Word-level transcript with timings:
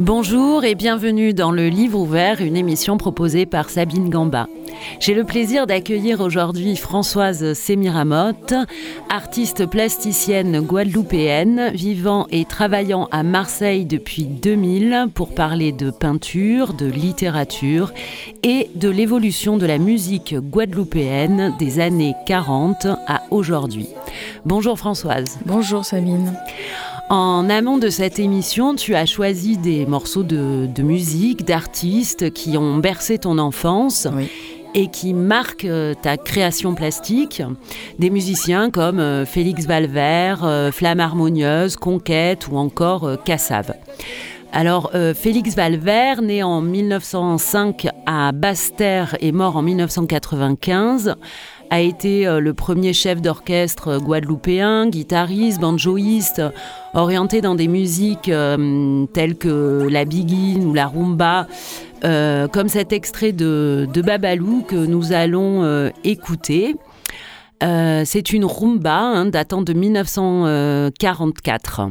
Bonjour 0.00 0.64
et 0.64 0.74
bienvenue 0.74 1.34
dans 1.34 1.52
le 1.52 1.68
Livre 1.68 2.00
ouvert, 2.00 2.40
une 2.40 2.56
émission 2.56 2.96
proposée 2.96 3.46
par 3.46 3.70
Sabine 3.70 4.08
Gamba. 4.08 4.48
J'ai 5.00 5.14
le 5.14 5.24
plaisir 5.24 5.66
d'accueillir 5.66 6.20
aujourd'hui 6.20 6.76
Françoise 6.76 7.52
Semiramotte, 7.52 8.54
artiste 9.08 9.66
plasticienne 9.66 10.60
guadeloupéenne, 10.60 11.70
vivant 11.72 12.26
et 12.30 12.44
travaillant 12.44 13.08
à 13.10 13.22
Marseille 13.22 13.84
depuis 13.84 14.24
2000 14.24 15.08
pour 15.14 15.34
parler 15.34 15.72
de 15.72 15.90
peinture, 15.90 16.74
de 16.74 16.86
littérature 16.86 17.92
et 18.42 18.70
de 18.74 18.88
l'évolution 18.88 19.56
de 19.56 19.66
la 19.66 19.78
musique 19.78 20.34
guadeloupéenne 20.34 21.54
des 21.58 21.80
années 21.80 22.14
40 22.26 22.86
à 23.06 23.22
aujourd'hui. 23.30 23.88
Bonjour 24.44 24.78
Françoise. 24.78 25.38
Bonjour 25.46 25.84
Sabine. 25.84 26.34
En 27.10 27.48
amont 27.48 27.78
de 27.78 27.88
cette 27.88 28.18
émission, 28.18 28.74
tu 28.74 28.94
as 28.94 29.06
choisi 29.06 29.56
des 29.56 29.86
morceaux 29.86 30.24
de, 30.24 30.82
musique, 30.82 31.46
d'artistes 31.46 32.30
qui 32.32 32.58
ont 32.58 32.76
bercé 32.76 33.16
ton 33.16 33.38
enfance. 33.38 34.06
Et 34.74 34.88
qui 34.88 35.14
marquent 35.14 35.64
euh, 35.64 35.94
ta 35.94 36.16
création 36.16 36.74
plastique. 36.74 37.42
Des 37.98 38.10
musiciens 38.10 38.70
comme 38.70 39.00
euh, 39.00 39.24
Félix 39.24 39.66
Valvert, 39.66 40.44
euh, 40.44 40.70
Flamme 40.70 41.00
Harmonieuse, 41.00 41.76
Conquête 41.76 42.48
ou 42.48 42.56
encore 42.56 43.22
Cassave. 43.24 43.74
Alors, 44.50 44.92
Félix 45.14 45.54
Valvert, 45.54 46.22
né 46.22 46.42
en 46.42 46.62
1905 46.62 47.86
à 48.06 48.32
Basse-Terre 48.32 49.14
et 49.20 49.30
mort 49.30 49.58
en 49.58 49.62
1995, 49.62 51.16
a 51.68 51.80
été 51.82 52.24
le 52.40 52.54
premier 52.54 52.94
chef 52.94 53.20
d'orchestre 53.20 53.98
guadeloupéen, 53.98 54.88
guitariste, 54.88 55.60
banjoïste, 55.60 56.42
orienté 56.94 57.42
dans 57.42 57.56
des 57.56 57.68
musiques 57.68 58.32
telles 59.12 59.36
que 59.36 59.86
la 59.90 60.06
biguine 60.06 60.64
ou 60.64 60.72
la 60.72 60.86
rumba, 60.86 61.46
euh, 62.04 62.48
comme 62.48 62.68
cet 62.68 62.92
extrait 62.92 63.32
de, 63.32 63.88
Babalou 63.94 64.62
que 64.62 64.76
nous 64.76 65.12
allons 65.12 65.90
écouter. 66.04 66.76
C'est 67.60 68.32
une 68.32 68.44
rumba 68.44 69.00
hein, 69.00 69.26
datant 69.26 69.62
de 69.62 69.72
1944. 69.72 71.90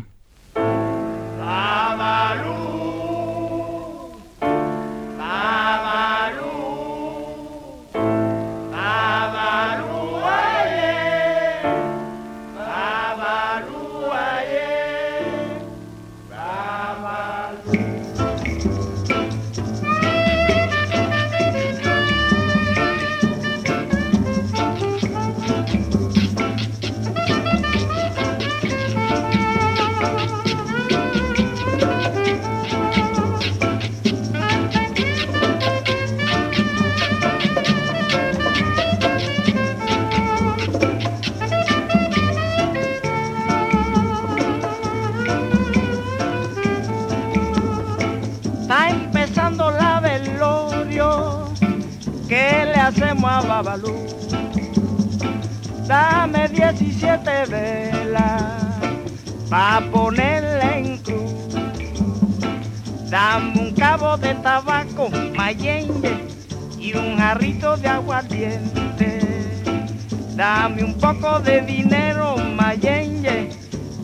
De 71.39 71.61
dinero, 71.61 72.37
mayenge, 72.37 73.49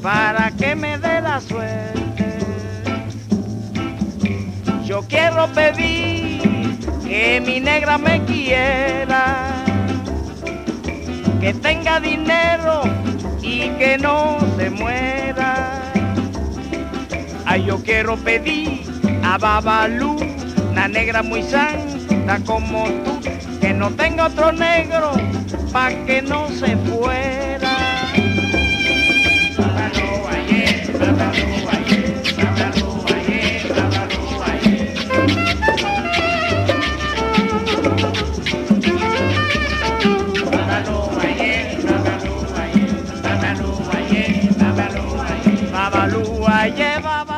para 0.01 0.51
que 0.51 0.75
me 0.75 0.97
dé 0.97 1.21
la 1.21 1.39
suerte. 1.41 2.37
Yo 4.85 5.01
quiero 5.07 5.47
pedir 5.53 6.41
que 7.03 7.41
mi 7.45 7.59
negra 7.59 7.97
me 7.97 8.23
quiera 8.23 9.63
que 11.39 11.53
tenga 11.53 11.99
dinero 11.99 12.83
y 13.41 13.69
que 13.71 13.97
no 13.97 14.37
se 14.57 14.69
muera. 14.69 15.81
Ay, 17.45 17.65
yo 17.65 17.81
quiero 17.83 18.15
pedir 18.17 18.83
a 19.23 19.37
Babalú, 19.37 20.17
una 20.71 20.87
negra 20.87 21.23
muy 21.23 21.43
santa 21.43 22.39
como 22.45 22.85
tú, 23.03 23.19
que 23.59 23.73
no 23.73 23.89
tenga 23.91 24.27
otro 24.27 24.51
negro 24.51 25.13
pa' 25.73 25.89
que 26.05 26.21
no 26.21 26.47
se 26.49 26.77
fuera. 26.77 27.33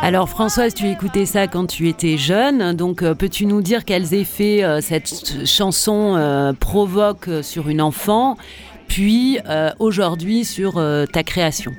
Alors 0.05 0.29
Françoise, 0.29 0.75
tu 0.75 0.88
écoutais 0.88 1.25
ça 1.25 1.47
quand 1.47 1.66
tu 1.66 1.89
étais 1.89 2.16
jeune, 2.16 2.73
donc 2.75 3.01
euh, 3.01 3.16
peux-tu 3.16 3.47
nous 3.47 3.63
dire 3.63 3.85
quels 3.85 4.13
effets 4.13 4.63
euh, 4.63 4.79
cette 4.79 5.47
chanson 5.47 6.13
euh, 6.16 6.53
provoque 6.53 7.27
sur 7.41 7.69
une 7.69 7.81
enfant, 7.81 8.38
puis 8.88 9.39
aujourd'hui 9.79 10.45
sur 10.45 10.75
ta 11.11 11.23
création? 11.23 11.73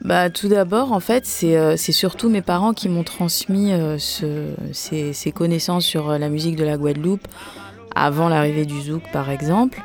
Bah, 0.00 0.30
tout 0.30 0.48
d'abord, 0.48 0.92
en 0.92 1.00
fait, 1.00 1.26
c'est 1.26 1.76
surtout 1.92 2.30
mes 2.30 2.40
parents 2.40 2.72
qui 2.72 2.88
m'ont 2.88 3.04
transmis 3.04 3.70
ces, 3.98 5.12
ces, 5.12 5.30
connaissances 5.30 5.84
sur 5.84 6.18
la 6.18 6.30
musique 6.30 6.56
de 6.56 6.64
la 6.64 6.78
Guadeloupe 6.78 7.28
avant 7.96 8.28
l'arrivée 8.28 8.66
du 8.66 8.80
zouk, 8.80 9.02
par 9.12 9.30
exemple. 9.30 9.82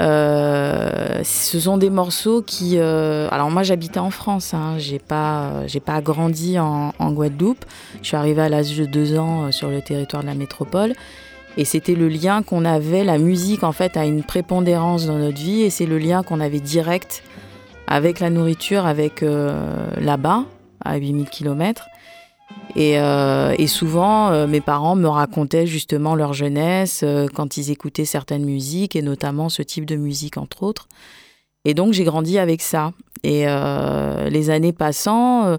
Euh, 0.00 1.20
ce 1.24 1.60
sont 1.60 1.76
des 1.76 1.90
morceaux 1.90 2.42
qui. 2.42 2.78
Euh, 2.78 3.28
alors 3.30 3.50
moi 3.50 3.62
j'habitais 3.62 3.98
en 3.98 4.10
France, 4.10 4.54
hein, 4.54 4.76
j'ai 4.78 4.98
pas 4.98 5.64
pas 5.84 6.00
grandi 6.00 6.58
en, 6.58 6.92
Guadeloupe. 7.12 7.64
Je 8.00 8.08
suis 8.08 8.16
arrivée 8.16 8.42
à 8.42 8.48
l'âge 8.48 8.76
de 8.76 8.86
deux 8.86 9.18
ans 9.18 9.44
euh, 9.44 9.50
sur 9.50 9.68
le 9.68 9.82
territoire 9.82 10.22
de 10.22 10.28
la 10.28 10.34
métropole. 10.34 10.94
Et 11.56 11.64
c'était 11.64 11.96
le 11.96 12.08
lien 12.08 12.42
qu'on 12.42 12.64
avait, 12.64 13.02
la 13.02 13.18
musique 13.18 13.64
en 13.64 13.72
fait 13.72 13.96
a 13.96 14.06
une 14.06 14.22
prépondérance 14.22 15.06
dans 15.06 15.18
notre 15.18 15.36
vie 15.36 15.62
et 15.62 15.70
c'est 15.70 15.84
le 15.84 15.98
lien 15.98 16.22
qu'on 16.22 16.38
avait 16.38 16.60
direct 16.60 17.24
avec 17.88 18.20
la 18.20 18.30
nourriture, 18.30 18.86
avec 18.86 19.24
là-bas, 20.00 20.44
à 20.84 20.96
8000 20.96 21.28
km. 21.28 21.89
Euh, 22.76 23.54
et, 23.58 23.66
souvent, 23.66 24.30
euh, 24.30 24.46
mes 24.46 24.60
parents 24.60 24.96
me 24.96 25.08
racontaient 25.08 25.66
justement 25.66 26.14
leur 26.14 26.32
jeunesse 26.32 27.02
euh, 27.02 27.26
quand 27.32 27.56
ils 27.56 27.70
écoutaient 27.70 28.04
certaines 28.04 28.44
musiques, 28.44 28.96
et 28.96 29.02
notamment 29.02 29.48
ce 29.48 29.62
type 29.62 29.84
de 29.84 29.96
musique, 29.96 30.36
entre 30.36 30.62
autres. 30.62 30.88
Et 31.64 31.74
donc, 31.74 31.92
j'ai 31.92 32.04
grandi 32.04 32.38
avec 32.38 32.62
ça. 32.62 32.92
Et 33.22 33.44
les 33.44 34.48
années 34.48 34.72
passant, 34.72 35.58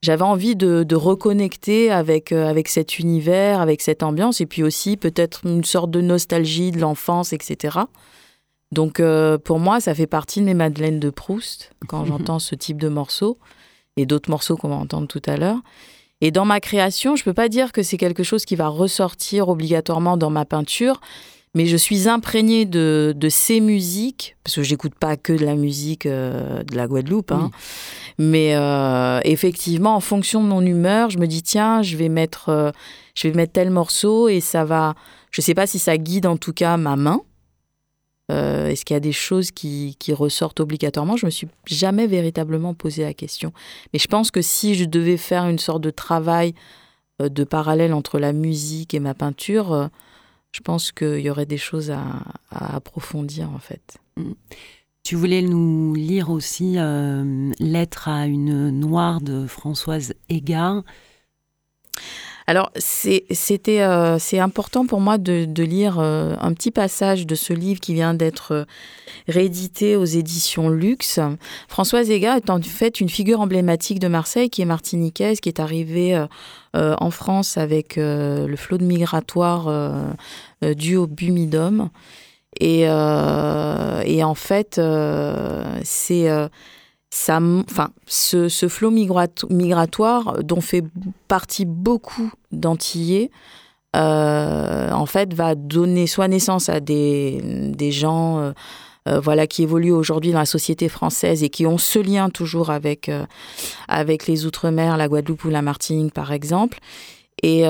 j'avais 0.00 0.22
envie 0.22 0.56
de, 0.56 0.94
reconnecter 0.94 1.90
avec, 1.90 2.32
avec 2.32 2.68
cet 2.68 2.98
univers, 2.98 3.60
avec 3.60 3.82
cette 3.82 4.02
ambiance, 4.02 4.40
et 4.40 4.46
puis 4.46 4.62
aussi 4.62 4.96
peut-être 4.96 5.44
une 5.44 5.64
sorte 5.64 5.90
de 5.90 6.00
nostalgie 6.00 6.70
de 6.70 6.80
l'enfance, 6.80 7.34
etc. 7.34 7.80
Donc, 8.72 9.02
pour 9.44 9.58
moi, 9.58 9.80
ça 9.80 9.94
fait 9.94 10.06
partie 10.06 10.40
de 10.40 10.46
mes 10.46 10.54
Madeleines 10.54 10.98
de 10.98 11.10
Proust 11.10 11.74
quand 11.88 12.04
j'entends 12.06 12.38
ce 12.38 12.54
type 12.54 12.80
de 12.80 12.88
morceaux, 12.88 13.36
et 13.98 14.06
d'autres 14.06 14.30
morceaux 14.30 14.56
qu'on 14.56 14.70
va 14.70 14.76
entendre 14.76 15.08
tout 15.08 15.22
à 15.26 15.36
l'heure. 15.36 15.58
Et 16.20 16.30
dans 16.30 16.44
ma 16.44 16.60
création, 16.60 17.16
je 17.16 17.22
ne 17.22 17.24
peux 17.24 17.34
pas 17.34 17.48
dire 17.48 17.72
que 17.72 17.82
c'est 17.82 17.96
quelque 17.96 18.22
chose 18.22 18.44
qui 18.44 18.56
va 18.56 18.68
ressortir 18.68 19.48
obligatoirement 19.48 20.16
dans 20.16 20.30
ma 20.30 20.44
peinture, 20.44 21.00
mais 21.54 21.66
je 21.66 21.76
suis 21.76 22.08
imprégnée 22.08 22.64
de, 22.64 23.14
ces 23.28 23.60
musiques, 23.60 24.36
parce 24.42 24.56
que 24.56 24.62
j'écoute 24.62 24.94
pas 24.94 25.16
que 25.16 25.32
de 25.32 25.44
la 25.44 25.54
musique 25.54 26.06
euh, 26.06 26.62
de 26.64 26.76
la 26.76 26.86
Guadeloupe, 26.86 27.30
hein. 27.30 27.50
mais 28.18 28.56
euh, 28.56 29.20
effectivement, 29.24 29.94
en 29.94 30.00
fonction 30.00 30.42
de 30.42 30.48
mon 30.48 30.62
humeur, 30.62 31.10
je 31.10 31.18
me 31.18 31.26
dis 31.26 31.42
tiens, 31.42 31.82
je 31.82 31.96
vais 31.96 32.08
mettre, 32.08 32.48
euh, 32.48 32.70
je 33.14 33.28
vais 33.28 33.34
mettre 33.34 33.52
tel 33.52 33.70
morceau 33.70 34.28
et 34.28 34.40
ça 34.40 34.64
va. 34.64 34.94
Je 35.30 35.40
sais 35.40 35.54
pas 35.54 35.66
si 35.66 35.78
ça 35.78 35.96
guide 35.96 36.26
en 36.26 36.36
tout 36.36 36.52
cas 36.52 36.76
ma 36.76 36.96
main. 36.96 37.20
Est-ce 38.30 38.84
qu'il 38.84 38.94
y 38.94 38.96
a 38.96 39.00
des 39.00 39.12
choses 39.12 39.50
qui, 39.50 39.96
qui, 39.98 40.12
ressortent 40.12 40.60
obligatoirement? 40.60 41.16
Je 41.16 41.26
me 41.26 41.30
suis 41.30 41.48
jamais 41.66 42.06
véritablement 42.06 42.72
posé 42.72 43.02
la 43.02 43.14
question, 43.14 43.52
mais 43.92 43.98
je 43.98 44.08
pense 44.08 44.30
que 44.30 44.40
si 44.40 44.74
je 44.74 44.86
devais 44.86 45.18
faire 45.18 45.46
une 45.46 45.58
sorte 45.58 45.82
de 45.82 45.90
travail 45.90 46.54
de 47.20 47.44
parallèle 47.44 47.92
entre 47.92 48.18
la 48.18 48.32
musique 48.32 48.94
et 48.94 48.98
ma 48.98 49.14
peinture 49.14 49.90
je 50.54 50.60
pense 50.60 50.92
qu'il 50.92 51.18
y 51.18 51.30
aurait 51.30 51.46
des 51.46 51.58
choses 51.58 51.90
à, 51.90 52.04
approfondir 52.50 53.50
en 53.50 53.58
fait. 53.58 53.98
Mm. 54.16 54.32
Tu 55.02 55.16
voulais 55.16 55.42
nous 55.42 55.94
lire 55.94 56.30
aussi 56.30 56.74
euh, 56.78 57.50
Lettre 57.58 58.08
à 58.08 58.26
une 58.26 58.70
noire 58.70 59.20
de 59.20 59.46
Françoise 59.46 60.14
Égard. 60.28 60.84
Alors, 62.46 62.70
c'était 62.76 63.80
euh, 63.80 64.18
c'est 64.18 64.38
important 64.38 64.84
pour 64.86 65.00
moi 65.00 65.16
de, 65.16 65.62
lire 65.62 65.98
euh, 65.98 66.36
un 66.40 66.52
petit 66.52 66.70
passage 66.70 67.26
de 67.26 67.34
ce 67.34 67.54
livre 67.54 67.80
qui 67.80 67.94
vient 67.94 68.12
d'être 68.12 68.52
euh, 68.52 68.64
réédité 69.28 69.96
aux 69.96 70.04
éditions 70.04 70.68
Luxe. 70.68 71.20
Françoise 71.68 72.10
Ega 72.10 72.36
est 72.36 72.50
en 72.50 72.60
fait 72.60 73.00
une 73.00 73.08
figure 73.08 73.40
emblématique 73.40 73.98
de 73.98 74.08
Marseille 74.08 74.50
qui 74.50 74.60
est 74.60 74.66
martiniquaise, 74.66 75.40
qui 75.40 75.48
est 75.48 75.60
arrivée 75.60 76.22
en 76.74 77.10
France 77.10 77.56
avec 77.56 77.94
le 77.96 78.54
flot 78.56 78.78
de 78.78 78.84
migratoire 78.84 80.14
dû 80.62 80.96
au 80.96 81.06
bumidum. 81.06 81.88
Et, 82.60 82.80
et 82.82 84.24
en 84.24 84.34
fait, 84.34 84.80
c'est 85.84 86.48
enfin, 87.28 87.90
ce, 88.06 88.68
flot 88.68 88.90
migratoire 88.90 90.42
dont 90.42 90.60
fait 90.60 90.84
partie 91.28 91.64
beaucoup 91.64 92.32
d'Antillais, 92.52 93.30
euh, 93.94 94.90
en 94.90 95.06
fait, 95.06 95.32
va 95.34 95.54
donner 95.54 96.06
soit 96.06 96.28
naissance 96.28 96.68
à 96.68 96.80
des, 96.80 97.90
gens 97.90 98.38
euh, 98.38 98.52
euh, 99.08 99.20
voilà, 99.20 99.46
qui 99.46 99.62
évoluent 99.62 99.92
aujourd'hui 99.92 100.32
dans 100.32 100.40
la 100.40 100.46
société 100.46 100.88
française 100.88 101.42
et 101.42 101.48
qui 101.48 101.66
ont 101.66 101.78
ce 101.78 101.98
lien 101.98 102.30
toujours 102.30 102.70
avec, 102.70 103.10
avec 103.88 104.26
les 104.26 104.46
Outre-mer, 104.46 104.96
la 104.96 105.08
Guadeloupe 105.08 105.44
ou 105.44 105.50
la 105.50 105.62
Martinique, 105.62 106.12
par 106.12 106.32
exemple. 106.32 106.78
Et 107.42 107.64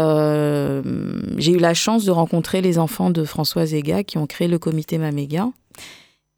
j'ai 1.38 1.52
eu 1.52 1.58
la 1.58 1.74
chance 1.74 2.04
de 2.04 2.10
rencontrer 2.10 2.60
les 2.60 2.78
enfants 2.78 3.10
de 3.10 3.24
François 3.24 3.66
Zega 3.66 4.04
qui 4.04 4.18
ont 4.18 4.26
créé 4.26 4.48
le 4.48 4.58
comité 4.58 4.98
Maméga. 4.98 5.48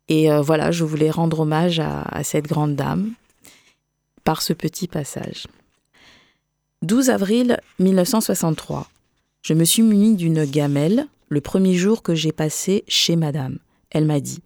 Et 0.08 0.30
euh, 0.30 0.40
voilà, 0.40 0.70
je 0.70 0.84
voulais 0.84 1.10
rendre 1.10 1.40
hommage 1.40 1.80
à, 1.80 2.22
cette 2.22 2.46
grande 2.46 2.76
dame 2.76 3.12
par 4.24 4.42
ce 4.42 4.52
petit 4.52 4.88
passage. 4.88 5.46
12 6.82 7.10
avril 7.10 7.58
1963. 7.78 8.88
Je 9.42 9.54
me 9.54 9.64
suis 9.64 9.82
munie 9.82 10.14
d'une 10.14 10.44
gamelle 10.44 11.06
le 11.28 11.40
premier 11.40 11.74
jour 11.74 12.02
que 12.02 12.14
j'ai 12.14 12.32
passé 12.32 12.84
chez 12.86 13.16
madame. 13.16 13.58
Elle 13.90 14.04
m'a 14.04 14.20
dit 14.20 14.42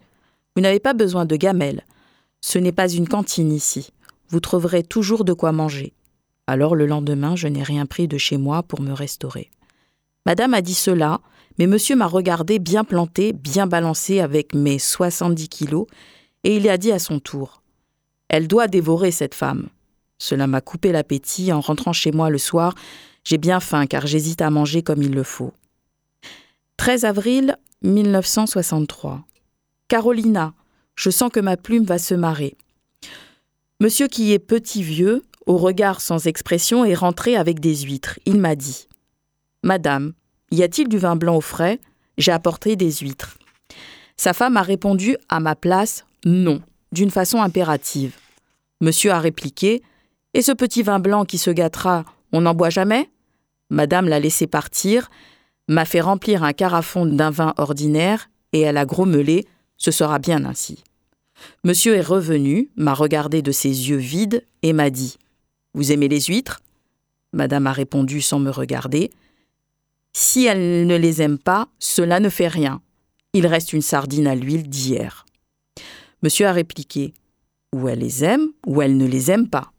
Vous 0.55 0.61
n'avez 0.61 0.79
pas 0.79 0.93
besoin 0.93 1.25
de 1.25 1.35
gamelle. 1.35 1.83
Ce 2.41 2.57
n'est 2.57 2.71
pas 2.71 2.89
une 2.89 3.07
cantine 3.07 3.51
ici. 3.51 3.91
Vous 4.29 4.39
trouverez 4.39 4.83
toujours 4.83 5.25
de 5.25 5.33
quoi 5.33 5.51
manger. 5.51 5.93
Alors 6.47 6.75
le 6.75 6.87
lendemain, 6.87 7.35
je 7.35 7.47
n'ai 7.47 7.63
rien 7.63 7.85
pris 7.85 8.07
de 8.07 8.17
chez 8.17 8.37
moi 8.37 8.63
pour 8.63 8.81
me 8.81 8.93
restaurer. 8.93 9.51
Madame 10.25 10.53
a 10.53 10.61
dit 10.61 10.73
cela 10.73 11.21
mais 11.57 11.67
monsieur 11.67 11.95
m'a 11.95 12.07
regardé 12.07 12.59
bien 12.59 12.83
planté, 12.83 13.33
bien 13.33 13.67
balancé 13.67 14.19
avec 14.19 14.53
mes 14.53 14.79
70 14.79 15.49
kilos, 15.49 15.87
et 16.43 16.57
il 16.57 16.69
a 16.69 16.77
dit 16.77 16.91
à 16.91 16.99
son 16.99 17.19
tour 17.19 17.61
Elle 18.29 18.47
doit 18.47 18.67
dévorer 18.67 19.11
cette 19.11 19.35
femme. 19.35 19.69
Cela 20.17 20.47
m'a 20.47 20.61
coupé 20.61 20.91
l'appétit. 20.91 21.51
En 21.51 21.61
rentrant 21.61 21.93
chez 21.93 22.11
moi 22.11 22.29
le 22.29 22.37
soir, 22.37 22.75
j'ai 23.23 23.37
bien 23.37 23.59
faim 23.59 23.87
car 23.87 24.05
j'hésite 24.07 24.41
à 24.41 24.49
manger 24.49 24.83
comme 24.83 25.01
il 25.01 25.13
le 25.13 25.23
faut. 25.23 25.53
13 26.77 27.05
avril 27.05 27.57
1963. 27.83 29.23
Carolina, 29.87 30.53
je 30.95 31.09
sens 31.09 31.31
que 31.31 31.39
ma 31.39 31.57
plume 31.57 31.83
va 31.83 31.97
se 31.97 32.13
marrer. 32.13 32.55
Monsieur 33.79 34.07
qui 34.07 34.31
est 34.31 34.39
petit 34.39 34.83
vieux, 34.83 35.23
au 35.47 35.57
regard 35.57 36.01
sans 36.01 36.27
expression, 36.27 36.85
est 36.85 36.93
rentré 36.93 37.35
avec 37.35 37.59
des 37.59 37.75
huîtres. 37.77 38.19
Il 38.25 38.39
m'a 38.39 38.55
dit 38.55 38.87
Madame, 39.63 40.13
y 40.51 40.63
a-t-il 40.63 40.87
du 40.87 40.97
vin 40.97 41.15
blanc 41.15 41.37
au 41.37 41.41
frais? 41.41 41.79
J'ai 42.17 42.31
apporté 42.31 42.75
des 42.75 42.91
huîtres. 42.91 43.37
Sa 44.17 44.33
femme 44.33 44.57
a 44.57 44.61
répondu 44.61 45.17
à 45.29 45.39
ma 45.39 45.55
place 45.55 46.05
non, 46.25 46.61
d'une 46.91 47.09
façon 47.09 47.41
impérative. 47.41 48.15
Monsieur 48.81 49.11
a 49.11 49.19
répliqué 49.19 49.81
Et 50.33 50.41
ce 50.41 50.51
petit 50.51 50.83
vin 50.83 50.99
blanc 50.99 51.25
qui 51.25 51.37
se 51.37 51.49
gâtera, 51.49 52.05
on 52.31 52.41
n'en 52.41 52.53
boit 52.53 52.69
jamais? 52.69 53.09
Madame 53.69 54.07
l'a 54.07 54.19
laissé 54.19 54.47
partir, 54.47 55.09
m'a 55.67 55.85
fait 55.85 56.01
remplir 56.01 56.43
un 56.43 56.53
carafon 56.53 57.05
d'un 57.05 57.31
vin 57.31 57.53
ordinaire, 57.57 58.29
et 58.53 58.61
elle 58.61 58.77
a 58.77 58.85
grommelé 58.85 59.47
Ce 59.77 59.91
sera 59.91 60.19
bien 60.19 60.45
ainsi. 60.45 60.83
Monsieur 61.63 61.95
est 61.95 62.01
revenu, 62.01 62.69
m'a 62.75 62.93
regardé 62.93 63.41
de 63.41 63.51
ses 63.51 63.89
yeux 63.89 63.97
vides 63.97 64.45
et 64.61 64.73
m'a 64.73 64.89
dit 64.89 65.17
Vous 65.73 65.91
aimez 65.91 66.07
les 66.07 66.21
huîtres? 66.21 66.61
Madame 67.33 67.67
a 67.67 67.71
répondu 67.71 68.21
sans 68.21 68.39
me 68.39 68.51
regarder 68.51 69.09
si 70.13 70.45
elle 70.45 70.85
ne 70.85 70.95
les 70.95 71.21
aime 71.21 71.37
pas, 71.37 71.67
cela 71.79 72.19
ne 72.19 72.29
fait 72.29 72.47
rien. 72.47 72.81
Il 73.33 73.47
reste 73.47 73.73
une 73.73 73.81
sardine 73.81 74.27
à 74.27 74.35
l'huile 74.35 74.69
d'hier. 74.69 75.25
Monsieur 76.21 76.47
a 76.47 76.51
répliqué 76.51 77.13
Ou 77.73 77.87
elle 77.87 77.99
les 77.99 78.23
aime, 78.23 78.49
ou 78.65 78.81
elle 78.81 78.97
ne 78.97 79.07
les 79.07 79.31
aime 79.31 79.49
pas. 79.49 79.71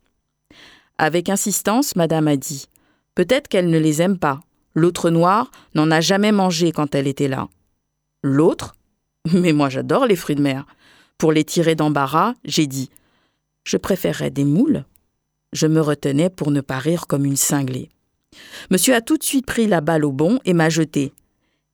Avec 0.99 1.29
insistance, 1.29 1.97
madame 1.97 2.29
a 2.29 2.37
dit 2.37 2.67
Peut-être 3.15 3.49
qu'elle 3.49 3.69
ne 3.69 3.79
les 3.79 4.01
aime 4.01 4.19
pas. 4.19 4.41
L'autre 4.75 5.11
noire 5.11 5.51
n'en 5.75 5.91
a 5.91 6.01
jamais 6.01 6.33
mangé 6.33 6.73
quand 6.73 6.95
elle 6.95 7.07
était 7.07 7.29
là. 7.29 7.49
L'autre 8.23 8.75
Mais 9.33 9.53
moi 9.53 9.69
j'adore 9.69 10.07
les 10.07 10.17
fruits 10.17 10.37
de 10.37 10.43
mer. 10.43 10.65
Pour 11.19 11.33
les 11.33 11.45
tirer 11.45 11.75
d'embarras, 11.75 12.35
j'ai 12.45 12.67
dit 12.67 12.91
Je 13.65 13.77
préférerais 13.77 14.31
des 14.31 14.45
moules. 14.45 14.85
Je 15.53 15.67
me 15.67 15.81
retenais 15.81 16.31
pour 16.31 16.51
ne 16.51 16.63
pas 16.63 16.79
rire 16.79 17.07
comme 17.07 17.27
une 17.27 17.37
cinglée. 17.37 17.91
Monsieur 18.71 18.95
a 18.95 19.01
tout 19.01 19.19
de 19.19 19.23
suite 19.23 19.47
pris 19.47 19.67
la 19.67 19.81
balle 19.81 20.05
au 20.05 20.13
bon 20.13 20.39
et 20.45 20.53
m'a 20.53 20.69
jeté. 20.69 21.13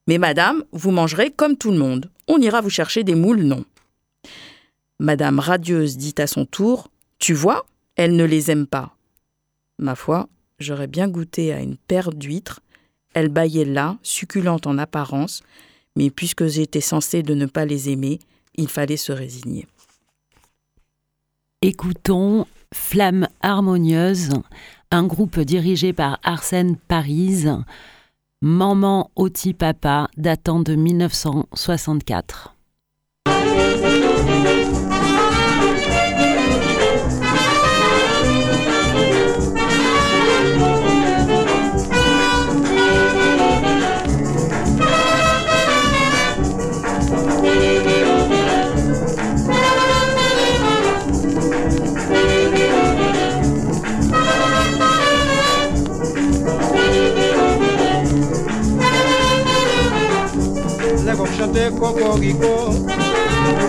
Mais 0.06 0.18
madame, 0.18 0.64
vous 0.72 0.90
mangerez 0.90 1.30
comme 1.30 1.56
tout 1.56 1.70
le 1.70 1.78
monde. 1.78 2.10
On 2.26 2.38
ira 2.40 2.60
vous 2.60 2.70
chercher 2.70 3.04
des 3.04 3.14
moules, 3.14 3.42
non. 3.42 3.64
Madame 4.98 5.38
radieuse 5.38 5.96
dit 5.96 6.14
à 6.18 6.26
son 6.26 6.44
tour 6.44 6.90
Tu 7.18 7.34
vois, 7.34 7.66
elle 7.96 8.16
ne 8.16 8.24
les 8.24 8.50
aime 8.50 8.66
pas. 8.66 8.96
Ma 9.78 9.94
foi, 9.94 10.28
j'aurais 10.58 10.86
bien 10.86 11.08
goûté 11.08 11.52
à 11.52 11.60
une 11.60 11.76
paire 11.76 12.10
d'huîtres. 12.10 12.60
Elle 13.14 13.28
baillait 13.28 13.64
là, 13.64 13.98
succulente 14.02 14.66
en 14.66 14.78
apparence, 14.78 15.42
mais 15.94 16.10
puisque 16.10 16.46
j'étais 16.46 16.80
censée 16.80 17.22
de 17.22 17.34
ne 17.34 17.46
pas 17.46 17.64
les 17.64 17.90
aimer, 17.90 18.18
il 18.54 18.68
fallait 18.68 18.96
se 18.96 19.12
résigner. 19.12 19.66
Écoutons 21.62 22.46
Flamme 22.74 23.28
harmonieuse 23.40 24.30
un 24.90 25.06
groupe 25.06 25.40
dirigé 25.40 25.92
par 25.92 26.18
Arsène 26.22 26.76
Parise, 26.76 27.56
Maman 28.40 29.10
Oti 29.16 29.52
Papa, 29.52 30.08
datant 30.16 30.60
de 30.60 30.74
1964. 30.74 32.57
Kokoriko 61.78 62.70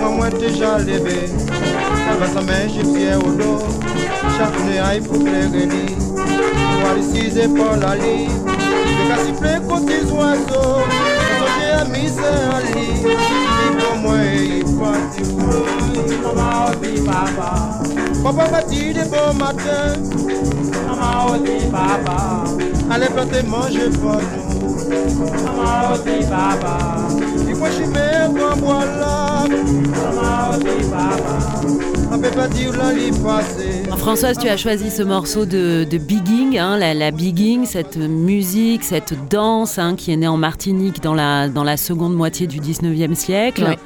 Pour 0.02 0.12
moi 0.12 0.30
déjà 0.30 0.78
levé 0.80 1.28
Ça 1.28 2.16
va 2.20 2.28
sa 2.28 2.42
main 2.42 2.68
gypsien 2.68 3.20
au 3.20 3.32
dos 3.32 3.60
Chaque 4.38 4.60
nez 4.66 4.80
aille 4.80 5.02
pour 5.02 5.20
clairer 5.20 5.68
Voir 6.82 6.98
ici 6.98 7.32
c'est 7.34 7.48
pas 7.48 7.76
la 7.78 7.96
lit 7.96 8.28
Le 8.48 9.08
cas 9.08 9.20
siffler 9.26 9.60
côté 9.68 10.02
oiseaux 10.12 10.82
J'ai 11.60 11.72
à 11.72 11.86
misère 11.86 12.56
à 12.56 12.62
lit 12.62 13.02
Et 13.06 13.72
pour 13.78 13.96
moi 13.98 14.18
il 14.24 14.64
parti 14.78 15.24
Maman 16.36 16.72
dit 16.82 17.02
papa 17.02 17.52
Papa 18.24 18.46
va 18.52 18.62
dire 18.64 18.94
des 18.94 19.10
bons 19.10 19.34
matins 19.38 19.96
Maman 20.88 21.38
dit 21.38 21.70
Françoise, 33.98 34.38
tu 34.38 34.48
as 34.48 34.58
choisi 34.58 34.90
ce 34.90 35.04
morceau 35.04 35.46
de, 35.46 35.84
de 35.84 35.98
Bigging, 35.98 36.58
hein, 36.58 36.78
la, 36.78 36.94
la 36.94 37.12
Bigging, 37.12 37.66
cette 37.66 37.98
musique, 37.98 38.84
cette 38.84 39.14
danse 39.30 39.78
hein, 39.78 39.96
qui 39.96 40.12
est 40.12 40.18
née 40.18 40.28
en 40.28 40.38
Martinique 40.38 41.02
dans 41.02 41.14
la, 41.14 41.48
dans 41.48 41.64
la 41.64 41.78
seconde 41.78 42.16
moitié 42.16 42.48
du 42.48 42.60
19e 42.60 43.14
siècle. 43.16 43.78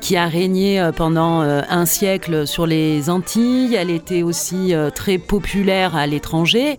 qui 0.00 0.16
a 0.16 0.26
régné 0.26 0.80
euh, 0.80 0.92
pendant 0.92 1.42
euh, 1.42 1.62
un 1.68 1.84
siècle 1.84 2.46
sur 2.46 2.66
les 2.66 3.10
Antilles. 3.10 3.74
Elle 3.74 3.90
était 3.90 4.22
aussi 4.22 4.72
euh, 4.72 4.90
très 4.90 5.18
populaire 5.18 5.96
à 5.96 6.06
l'étranger. 6.06 6.78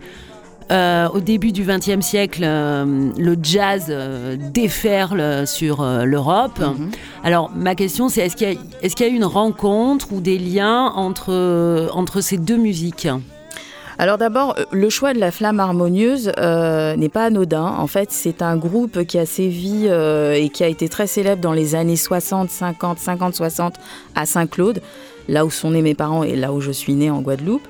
Euh, 0.70 1.08
au 1.08 1.18
début 1.18 1.50
du 1.50 1.64
XXe 1.64 2.00
siècle, 2.00 2.42
euh, 2.44 3.10
le 3.18 3.36
jazz 3.42 3.86
euh, 3.88 4.36
déferle 4.52 5.44
sur 5.46 5.82
l'Europe. 5.82 6.60
Mhm. 6.60 6.90
Alors, 7.24 7.50
ma 7.56 7.74
question, 7.74 8.08
c'est 8.08 8.20
est-ce 8.20 8.36
qu'il 8.36 8.52
y, 8.52 8.58
est 8.82 9.00
y, 9.00 9.02
a 9.02 9.08
une 9.08 9.24
rencontre 9.24 10.12
ou 10.12 10.20
des 10.20 10.38
liens 10.38 10.92
entre, 10.94 11.88
entre 11.92 12.20
ces 12.20 12.36
deux 12.36 12.56
musiques? 12.56 13.08
Alors 13.98 14.16
d'abord, 14.16 14.56
le 14.72 14.88
choix 14.88 15.12
de 15.12 15.18
la 15.18 15.30
flamme 15.30 15.60
harmonieuse 15.60 16.28
n'est 16.38 17.10
pas 17.10 17.24
anodin. 17.24 17.66
En 17.66 17.86
fait, 17.86 18.10
c'est 18.12 18.40
un 18.40 18.56
groupe 18.56 19.04
qui 19.04 19.18
a 19.18 19.26
sévi 19.26 19.88
et 19.88 20.48
qui 20.48 20.64
a 20.64 20.68
été 20.68 20.88
très 20.88 21.06
célèbre 21.06 21.42
dans 21.42 21.52
les 21.52 21.74
années 21.74 21.96
60, 21.96 22.48
50, 22.48 22.98
50, 22.98 23.34
60 23.34 23.74
à 24.14 24.24
Saint-Claude, 24.24 24.80
là 25.28 25.44
où 25.44 25.50
sont 25.50 25.72
nés 25.72 25.82
mes 25.82 25.94
parents 25.94 26.22
et 26.22 26.34
là 26.34 26.54
où 26.54 26.62
je 26.62 26.70
suis 26.70 26.94
née 26.94 27.10
en 27.10 27.20
Guadeloupe. 27.20 27.68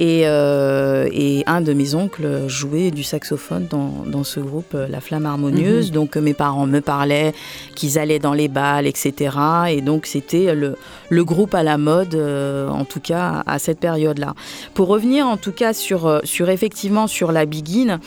Euh, 0.00 1.08
et, 1.12 1.42
un 1.46 1.60
de 1.60 1.72
mes 1.72 1.94
oncles 1.94 2.48
jouait 2.48 2.90
du 2.90 3.02
saxophone 3.02 3.66
dans, 3.70 4.24
ce 4.24 4.40
groupe 4.40 4.74
euh, 4.74 4.88
La 4.88 5.00
Flamme 5.00 5.26
Harmonieuse. 5.26 5.88
Mhm. 5.88 5.94
Donc 5.94 6.16
mes 6.16 6.34
parents 6.34 6.66
me 6.66 6.80
parlaient 6.80 7.32
qu'ils 7.74 7.98
allaient 7.98 8.18
dans 8.18 8.32
les 8.32 8.48
balles, 8.48 8.86
etc. 8.86 9.36
Et 9.68 9.80
donc 9.80 10.06
c'était 10.06 10.54
le, 10.54 11.24
groupe 11.24 11.54
à 11.54 11.62
la 11.62 11.78
mode, 11.78 12.14
euh, 12.14 12.68
en 12.68 12.84
tout 12.84 13.00
cas 13.00 13.42
à 13.46 13.58
cette 13.58 13.78
période-là. 13.78 14.34
Pour 14.74 14.88
revenir 14.88 15.26
en 15.26 15.36
tout 15.36 15.52
cas 15.52 15.72
sur, 15.72 16.20
sur 16.24 16.50
effectivement 16.50 17.06
sur 17.06 17.32
la 17.32 17.46
Biguine, 17.46 18.00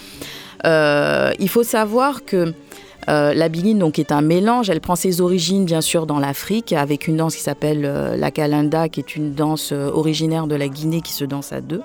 il 0.65 1.49
faut 1.49 1.63
savoir 1.63 2.25
que 2.25 2.53
euh, 3.07 3.33
la 3.33 3.49
biguine 3.49 3.79
donc 3.79 3.99
est 3.99 4.11
un 4.11 4.21
mélange. 4.21 4.69
Elle 4.69 4.81
prend 4.81 4.95
ses 4.95 5.21
origines 5.21 5.65
bien 5.65 5.81
sûr 5.81 6.05
dans 6.05 6.19
l'Afrique 6.19 6.73
avec 6.73 7.07
une 7.07 7.17
danse 7.17 7.35
qui 7.35 7.41
s'appelle 7.41 7.85
euh, 7.85 8.17
la 8.17 8.31
kalenda, 8.31 8.89
qui 8.89 8.99
est 8.99 9.15
une 9.15 9.33
danse 9.33 9.71
euh, 9.71 9.89
originaire 9.91 10.47
de 10.47 10.55
la 10.55 10.67
Guinée 10.67 11.01
qui 11.01 11.13
se 11.13 11.23
danse 11.23 11.53
à 11.53 11.61
deux, 11.61 11.81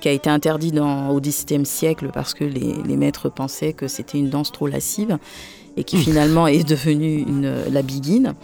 qui 0.00 0.08
a 0.08 0.12
été 0.12 0.30
interdite 0.30 0.78
au 0.78 1.20
XVIIe 1.20 1.66
siècle 1.66 2.10
parce 2.12 2.34
que 2.34 2.44
les, 2.44 2.96
maîtres 2.96 3.28
pensaient 3.28 3.72
que 3.72 3.88
c'était 3.88 4.18
une 4.18 4.30
danse 4.30 4.52
trop 4.52 4.66
lascive 4.66 5.18
et 5.76 5.84
qui 5.84 5.98
finalement 5.98 6.46
est 6.46 6.66
devenue 6.66 7.24
la 7.70 7.82
biguine. 7.82 8.34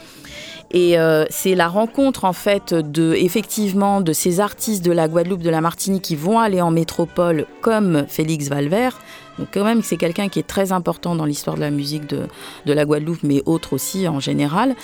Et 0.74 0.96
c'est 1.28 1.54
la 1.54 1.68
rencontre 1.68 2.24
en 2.24 2.32
fait 2.32 2.72
de 2.72 3.14
effectivement 3.14 4.00
de 4.00 4.14
ces 4.14 4.40
artistes 4.40 4.84
de 4.84 4.92
la 4.92 5.08
Guadeloupe, 5.08 5.42
de 5.42 5.50
la 5.50 5.60
Martinique 5.60 6.02
qui 6.02 6.16
vont 6.16 6.38
aller 6.38 6.62
en 6.62 6.70
métropole 6.70 7.46
comme 7.60 8.06
Félix 8.08 8.48
Valvert, 8.48 8.98
donc 9.38 9.48
quand 9.52 9.64
même, 9.64 9.82
c'est 9.82 9.96
quelqu'un 9.96 10.28
qui 10.28 10.38
est 10.38 10.46
très 10.46 10.72
important 10.72 11.14
dans 11.14 11.24
l'histoire 11.24 11.56
de 11.56 11.60
la 11.60 11.70
musique 11.70 12.06
de, 12.06 12.26
de, 12.66 12.72
la 12.72 12.84
Guadeloupe, 12.84 13.22
mais 13.22 13.42
autres 13.46 13.72
aussi 13.72 14.06
en 14.08 14.20
général. 14.20 14.74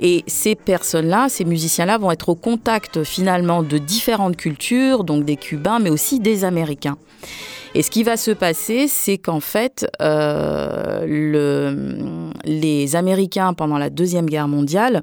Et 0.00 0.24
ces 0.26 0.54
personnes-là, 0.54 1.28
ces 1.28 1.44
musiciens-là 1.44 1.98
vont 1.98 2.10
être 2.10 2.28
au 2.28 2.34
contact 2.34 3.04
finalement 3.04 3.62
de 3.62 3.78
différentes 3.78 4.36
cultures, 4.36 5.04
donc 5.04 5.24
des 5.24 5.36
Cubains, 5.36 5.78
mais 5.78 5.90
aussi 5.90 6.20
des 6.20 6.44
Américains. 6.44 6.96
Et 7.74 7.82
ce 7.82 7.90
qui 7.90 8.04
va 8.04 8.16
se 8.16 8.30
passer, 8.30 8.88
c'est 8.88 9.18
qu'en 9.18 9.40
fait, 9.40 9.86
euh, 10.00 11.04
le, 11.06 12.30
les 12.44 12.96
Américains, 12.96 13.52
pendant 13.52 13.76
la 13.76 13.90
Deuxième 13.90 14.26
Guerre 14.26 14.48
mondiale, 14.48 15.02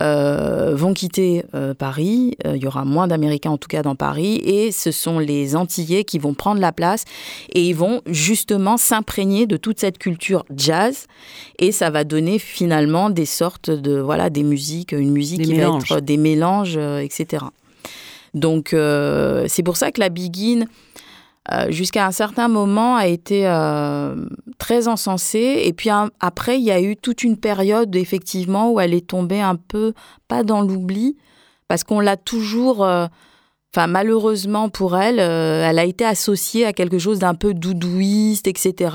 vont 0.00 0.94
quitter 0.94 1.44
euh, 1.54 1.74
Paris. 1.74 2.36
il 2.44 2.62
y 2.62 2.66
aura 2.66 2.84
moins 2.84 3.06
d'Américains, 3.06 3.50
en 3.50 3.58
tout 3.58 3.68
cas, 3.68 3.82
dans 3.82 3.94
Paris. 3.94 4.40
Et 4.44 4.72
ce 4.72 4.90
sont 4.90 5.18
les 5.18 5.56
Antillais 5.56 6.04
qui 6.04 6.18
vont 6.18 6.34
prendre 6.34 6.60
la 6.60 6.72
place 6.72 7.04
et 7.52 7.62
ils 7.62 7.74
vont 7.74 8.02
justement 8.06 8.76
s'imprégner 8.76 9.46
de 9.46 9.56
toute 9.56 9.80
cette 9.80 9.98
culture 9.98 10.44
jazz. 10.56 11.06
Et 11.58 11.72
ça 11.72 11.90
va 11.90 12.04
donner 12.04 12.38
finalement 12.38 13.10
des 13.10 13.26
sortes 13.26 13.70
de, 13.70 13.98
voilà, 13.98 14.30
des 14.30 14.42
musiques, 14.42 14.92
une 14.92 15.12
musique 15.12 15.42
qui 15.42 15.54
va 15.54 15.76
être 15.76 16.00
des 16.00 16.16
mélanges, 16.16 16.76
etc. 16.76 17.44
Donc, 18.34 18.68
c'est 19.48 19.62
pour 19.62 19.76
ça 19.76 19.92
que 19.92 20.00
la 20.00 20.08
Begin 20.08 20.66
euh, 21.50 21.72
jusqu'à 21.72 22.06
un 22.06 22.12
certain 22.12 22.46
moment, 22.46 22.94
a 22.94 23.08
été 23.08 23.48
euh, 23.48 24.14
très 24.58 24.86
encensée. 24.86 25.62
Et 25.64 25.72
puis 25.72 25.90
après, 26.20 26.58
il 26.58 26.64
y 26.64 26.70
a 26.70 26.80
eu 26.80 26.96
toute 26.96 27.24
une 27.24 27.36
période, 27.36 27.94
effectivement, 27.96 28.70
où 28.70 28.78
elle 28.78 28.94
est 28.94 29.08
tombée 29.08 29.40
un 29.40 29.56
peu, 29.56 29.92
pas 30.28 30.44
dans 30.44 30.62
l'oubli, 30.62 31.16
parce 31.68 31.84
qu'on 31.84 32.00
l'a 32.00 32.16
toujours... 32.16 32.84
Euh, 32.84 33.06
malheureusement 33.74 34.68
pour 34.68 34.98
elle, 34.98 35.18
elle 35.18 35.78
a 35.78 35.84
été 35.86 36.04
associée 36.04 36.66
à 36.66 36.74
quelque 36.74 36.98
chose 36.98 37.20
d'un 37.20 37.32
peu 37.32 37.54
doudouiste, 37.54 38.46
etc. 38.46 38.94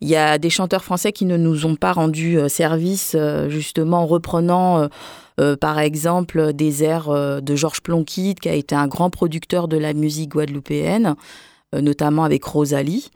Il 0.00 0.06
y 0.08 0.14
a 0.14 0.38
des 0.38 0.50
chanteurs 0.50 0.84
français 0.84 1.10
qui 1.10 1.24
ne 1.24 1.36
nous 1.36 1.66
ont 1.66 1.74
pas 1.74 1.90
rendu 1.90 2.38
service, 2.46 3.16
justement, 3.48 4.02
en 4.02 4.06
reprenant, 4.06 4.88
par 5.60 5.80
exemple, 5.80 6.52
des 6.52 6.84
airs 6.84 7.42
de 7.42 7.56
Georges 7.56 7.80
Plonquit, 7.80 8.36
qui 8.36 8.48
a 8.48 8.54
été 8.54 8.76
un 8.76 8.86
grand 8.86 9.10
producteur 9.10 9.66
de 9.66 9.76
la 9.76 9.94
musique 9.94 10.30
guadeloupéenne. 10.30 11.16
Euh, 11.74 11.82
notamment 11.82 12.24
avec 12.24 12.44
Rosalie. 12.44 13.10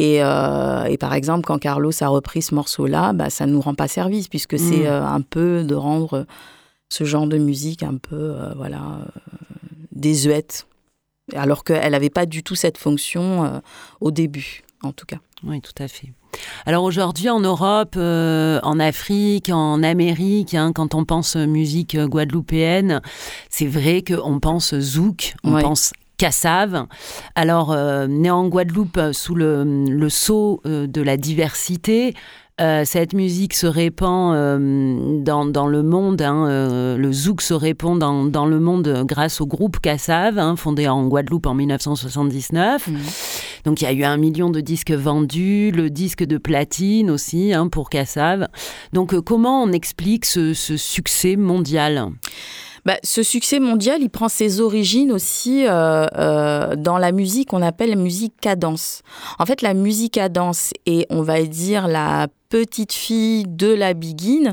Euh, 0.00 0.84
et, 0.84 0.98
par 0.98 1.14
exemple, 1.14 1.44
quand 1.46 1.58
Carlos 1.58 1.92
a 2.00 2.08
repris 2.08 2.42
ce 2.42 2.52
morceau-là, 2.52 3.12
bah, 3.12 3.30
ça 3.30 3.46
ne 3.46 3.52
nous 3.52 3.60
rend 3.60 3.74
pas 3.74 3.86
service, 3.86 4.26
puisque 4.26 4.58
c'est 4.58 4.82
mm. 4.82 4.86
euh, 4.86 5.06
un 5.06 5.20
peu 5.20 5.62
de 5.62 5.76
rendre 5.76 6.26
ce 6.88 7.04
genre 7.04 7.28
de 7.28 7.38
musique 7.38 7.84
un 7.84 7.96
peu 7.96 8.34
voilà, 8.56 8.98
désuète, 9.92 10.66
alors 11.34 11.64
qu'elle 11.64 11.92
n'avait 11.92 12.10
pas 12.10 12.26
du 12.26 12.42
tout 12.42 12.54
cette 12.54 12.78
fonction 12.78 13.60
au 14.00 14.10
début, 14.10 14.62
en 14.82 14.92
tout 14.92 15.06
cas. 15.06 15.16
Oui, 15.42 15.60
tout 15.60 15.82
à 15.82 15.88
fait. 15.88 16.12
Alors 16.66 16.84
aujourd'hui 16.84 17.30
en 17.30 17.40
Europe, 17.40 17.96
en 17.96 18.78
Afrique, 18.78 19.48
en 19.48 19.82
Amérique, 19.82 20.54
hein, 20.54 20.72
quand 20.72 20.94
on 20.94 21.04
pense 21.04 21.34
musique 21.34 21.96
guadeloupéenne, 21.96 23.00
c'est 23.50 23.66
vrai 23.66 24.02
qu'on 24.02 24.38
pense 24.38 24.78
zouk, 24.78 25.34
on 25.42 25.60
pense 25.60 25.92
Cassave. 26.16 26.86
Alors, 27.34 27.72
euh, 27.72 28.06
né 28.06 28.30
en 28.30 28.46
Guadeloupe 28.48 29.00
sous 29.12 29.34
le, 29.34 29.64
le 29.64 30.08
sceau 30.08 30.60
euh, 30.66 30.86
de 30.86 31.02
la 31.02 31.16
diversité, 31.16 32.14
euh, 32.60 32.84
cette 32.84 33.14
musique 33.14 33.52
se 33.52 33.66
répand 33.66 34.32
dans, 35.24 35.44
dans, 35.44 35.66
le 35.66 35.82
monde, 35.82 36.22
hein, 36.22 36.96
le 36.96 37.12
zouk 37.12 37.42
se 37.42 37.52
répand 37.52 37.98
dans, 37.98 38.24
dans, 38.26 38.46
le 38.46 38.60
monde 38.60 39.02
grâce 39.04 39.40
au 39.40 39.46
groupe 39.46 39.80
Cassave, 39.80 40.38
hein, 40.38 40.54
fondé 40.54 40.86
en 40.86 41.08
Guadeloupe 41.08 41.46
en 41.46 41.54
1979. 41.54 42.86
Mmh. 42.86 42.96
Donc 43.64 43.80
il 43.80 43.84
y 43.84 43.88
a 43.88 43.92
eu 43.92 44.04
un 44.04 44.18
million 44.18 44.50
de 44.50 44.60
disques 44.60 44.92
vendus, 44.92 45.72
le 45.72 45.90
disque 45.90 46.22
de 46.22 46.38
platine 46.38 47.10
aussi 47.10 47.52
hein, 47.52 47.66
pour 47.66 47.90
Cassave. 47.90 48.46
Donc 48.92 49.18
comment 49.22 49.64
on 49.64 49.72
explique 49.72 50.24
ce, 50.24 50.54
ce 50.54 50.76
succès 50.76 51.34
mondial? 51.34 52.12
Bah, 52.84 52.98
ce 53.02 53.22
succès 53.22 53.60
mondial, 53.60 54.02
il 54.02 54.10
prend 54.10 54.28
ses 54.28 54.60
origines 54.60 55.10
aussi 55.10 55.66
euh, 55.66 56.06
euh, 56.16 56.76
dans 56.76 56.98
la 56.98 57.12
musique 57.12 57.48
qu'on 57.48 57.62
appelle 57.62 57.90
la 57.90 57.96
musique 57.96 58.34
cadence. 58.40 59.02
En 59.38 59.46
fait, 59.46 59.62
la 59.62 59.72
musique 59.72 60.14
cadence 60.14 60.72
est, 60.84 61.06
on 61.08 61.22
va 61.22 61.42
dire, 61.44 61.88
la 61.88 62.28
petite 62.50 62.92
fille 62.92 63.44
de 63.48 63.72
la 63.72 63.94
biguine. 63.94 64.52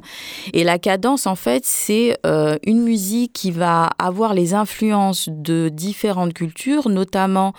Et 0.53 0.63
la 0.63 0.79
cadence, 0.79 1.27
en 1.27 1.35
fait, 1.35 1.63
c'est 1.65 2.17
euh, 2.25 2.57
une 2.63 2.81
musique 2.81 3.33
qui 3.33 3.51
va 3.51 3.89
avoir 3.99 4.33
les 4.33 4.53
influences 4.53 5.27
de 5.29 5.69
différentes 5.69 6.33
cultures, 6.33 6.89
notamment 6.89 7.53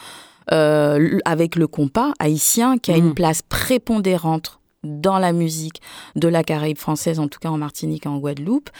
avec 0.48 1.56
le 1.56 1.66
compas 1.66 2.12
haïtien, 2.18 2.76
qui 2.76 2.92
a 2.92 2.96
une 2.96 3.10
mmh. 3.10 3.14
place 3.14 3.40
prépondérante 3.40 4.60
dans 4.84 5.18
la 5.18 5.32
musique 5.32 5.80
de 6.16 6.28
la 6.28 6.42
Caraïbe 6.42 6.78
française, 6.78 7.18
en 7.18 7.28
tout 7.28 7.38
cas 7.38 7.50
en 7.50 7.58
Martinique 7.58 8.06
et 8.06 8.08
en 8.08 8.18
Guadeloupe. 8.18 8.70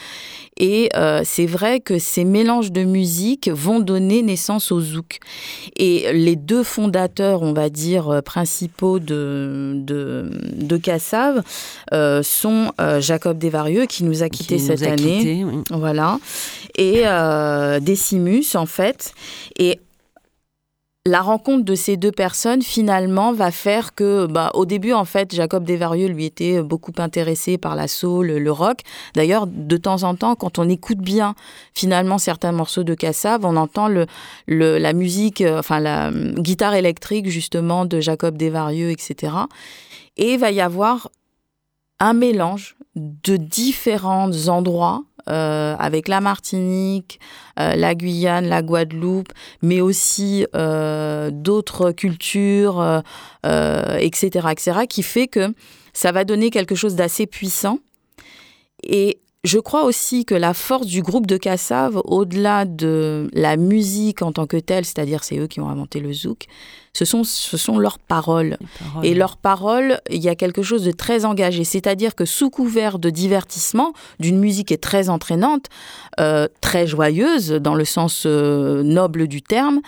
Et 0.57 0.91
euh, 0.97 1.23
c'est 1.25 1.47
vrai 1.47 1.81
que 1.81 1.99
ces 1.99 2.25
mélanges 2.25 2.73
de 2.73 2.83
musique 2.85 3.49
vont 3.49 3.81
donner 3.81 4.23
naissance 4.23 4.73
au 4.73 4.81
zouk. 4.81 5.21
Et 5.77 6.13
les 6.13 6.37
deux 6.37 6.63
fondateurs, 6.63 7.43
on 7.43 7.53
va 7.53 7.71
dire, 7.71 8.09
euh, 8.09 8.21
principaux 8.21 8.99
de, 8.99 9.75
de, 9.77 10.31
de 10.57 10.77
Cassave 10.77 11.43
euh, 11.93 12.23
sont 12.23 12.73
Jacob 12.99 13.39
Desvarieux, 13.39 13.87
qui 13.87 14.05
nous 14.05 14.23
a 14.23 14.29
quittés 14.29 14.59
cette 14.59 14.83
année. 14.83 15.47
Voilà. 15.71 16.19
Et 16.77 17.05
Décimus, 17.81 18.55
en 18.55 18.67
fait. 18.67 19.15
Et 19.59 19.79
la 21.05 21.21
rencontre 21.21 21.65
de 21.65 21.75
ces 21.75 21.97
deux 21.97 22.13
personnes 22.13 22.63
finalement 22.63 23.33
va 23.33 23.51
faire 23.51 23.93
que, 23.95 24.27
bah, 24.27 24.53
au 24.55 24.67
début 24.67 24.93
en 24.93 25.05
fait, 25.05 25.35
Jacob 25.35 25.65
Desvarieux 25.65 26.07
lui 26.07 26.27
était 26.27 26.63
beaucoup 26.63 26.93
intéressé 26.99 27.59
par 27.59 27.75
la 27.75 27.89
soul, 27.89 28.29
le 28.29 28.53
rock. 28.53 28.81
D'ailleurs, 29.15 29.49
de 29.49 29.77
temps 29.77 30.05
en 30.05 30.15
temps, 30.15 30.37
quand 30.37 30.61
on 30.61 30.69
écoute 30.69 30.99
bien 30.99 31.35
finalement 31.75 32.19
certains 32.19 32.53
morceaux 32.53 32.85
de 32.85 32.95
Cassav, 32.95 33.45
on 33.45 33.57
entend 33.57 33.89
le, 33.89 34.07
la 34.47 34.93
musique, 34.93 35.41
euh, 35.41 35.59
enfin 35.59 35.81
la 35.81 36.11
euh, 36.11 36.35
guitare 36.35 36.75
électrique 36.75 37.29
justement 37.29 37.85
de 37.85 37.99
Jacob 37.99 38.37
Desvarieux, 38.37 38.91
etc. 38.91 39.33
Et 40.17 40.35
il 40.35 40.39
va 40.39 40.53
y 40.53 40.61
avoir 40.61 41.11
un 41.99 42.13
mélange 42.13 42.77
de 42.97 43.37
différents 43.37 44.49
endroits 44.49 45.05
euh, 45.29 45.77
avec 45.79 46.09
la 46.09 46.21
Martinique, 46.21 47.21
euh, 47.61 47.77
la 47.77 47.95
Guyane, 47.95 48.49
la 48.49 48.61
Guadeloupe, 48.61 49.33
mais 49.63 49.81
aussi 49.81 50.47
euh, 50.57 51.31
d'autres 51.33 51.93
cultures, 51.93 53.03
etc., 53.45 54.49
etc., 54.51 54.81
qui 54.89 55.03
fait 55.03 55.29
que 55.29 55.55
ça 55.93 56.11
va 56.11 56.25
donner 56.25 56.51
quelque 56.51 56.75
chose 56.75 56.97
d'assez 56.97 57.27
puissant. 57.27 57.79
Et 58.83 59.21
je 59.45 59.59
crois 59.59 59.85
aussi 59.85 60.25
que 60.25 60.35
la 60.35 60.55
force 60.55 60.87
du 60.87 61.03
groupe 61.03 61.27
de 61.27 61.37
Cassav, 61.37 62.01
au-delà 62.05 62.65
de 62.65 63.29
la 63.33 63.57
musique 63.57 64.23
en 64.23 64.33
tant 64.33 64.47
que 64.47 64.57
telle, 64.57 64.85
c'est-à-dire 64.85 65.23
c'est 65.23 65.39
eux 65.39 65.47
qui 65.47 65.61
ont 65.61 65.69
inventé 65.69 66.01
le 66.01 66.13
zouk, 66.13 66.47
ce 66.95 67.07
sont, 67.07 67.25
ce 67.25 67.57
sont 67.57 67.79
leurs 67.79 67.99
paroles. 67.99 68.59
Et 69.03 69.15
leurs 69.15 69.39
paroles, 69.39 70.01
il 70.11 70.23
y 70.23 70.29
a 70.29 70.35
quelque 70.35 70.63
chose 70.63 70.85
de 70.85 70.91
très 70.91 71.25
engagé. 71.25 71.65
C'est-à-dire 71.65 72.15
que 72.15 72.27
sous 72.27 72.51
couvert 72.51 72.99
de 72.99 73.09
divertissement, 73.09 73.95
d'une 74.21 74.39
musique 74.39 74.69
qui 74.69 74.75
est 74.75 74.83
très 74.83 75.09
entraînante, 75.09 75.67
euh, 76.21 76.49
très 76.61 76.87
joyeuse 76.87 77.53
dans 77.53 77.75
le 77.75 77.87
sens 77.87 78.25
euh, 78.27 78.83
noble 78.83 79.27
du 79.27 79.41
terme, 79.41 79.81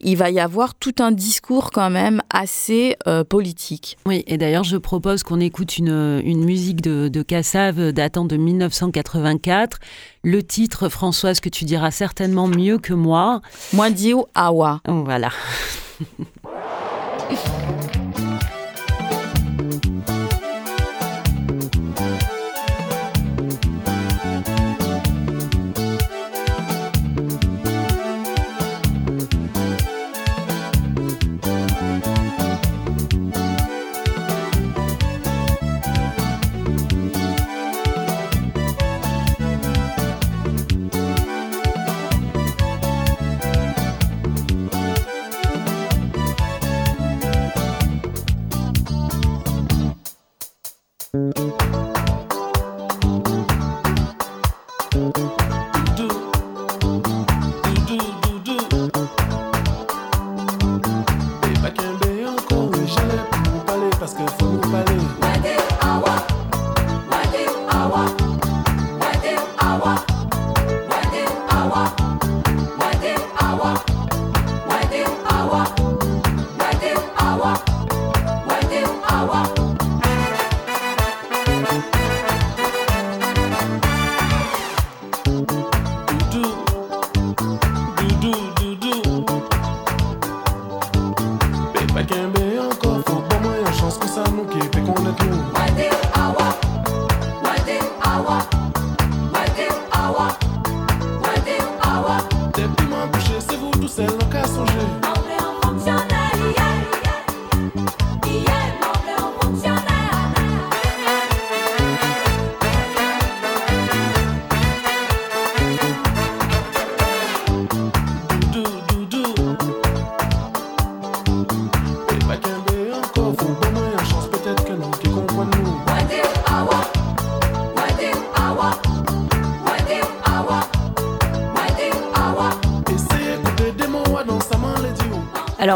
il 0.00 0.18
va 0.18 0.30
y 0.30 0.38
avoir 0.38 0.74
tout 0.74 0.94
un 0.98 1.12
discours 1.12 1.70
quand 1.70 1.88
même 1.88 2.20
assez 2.28 2.96
euh, 3.06 3.24
politique. 3.24 3.96
Oui, 4.04 4.22
et 4.26 4.36
d'ailleurs 4.36 4.64
je 4.64 4.76
propose 4.76 5.22
qu'on 5.22 5.40
écoute 5.40 5.78
une, 5.78 6.20
une 6.22 6.44
musique 6.44 6.82
de, 6.82 7.08
de 7.08 7.22
Cassav 7.22 7.92
datant 7.92 8.26
de 8.26 8.36
1984. 8.36 9.78
Le 10.24 10.42
titre, 10.42 10.90
Françoise, 10.90 11.40
que 11.40 11.48
tu 11.48 11.64
diras 11.64 11.90
certainement 11.90 12.48
mieux 12.48 12.76
que 12.76 12.92
moi. 12.92 13.40
Moi, 13.72 13.88
ou 14.12 14.26
Awa. 14.34 14.82
Voilà. 14.86 15.30
if 17.32 17.70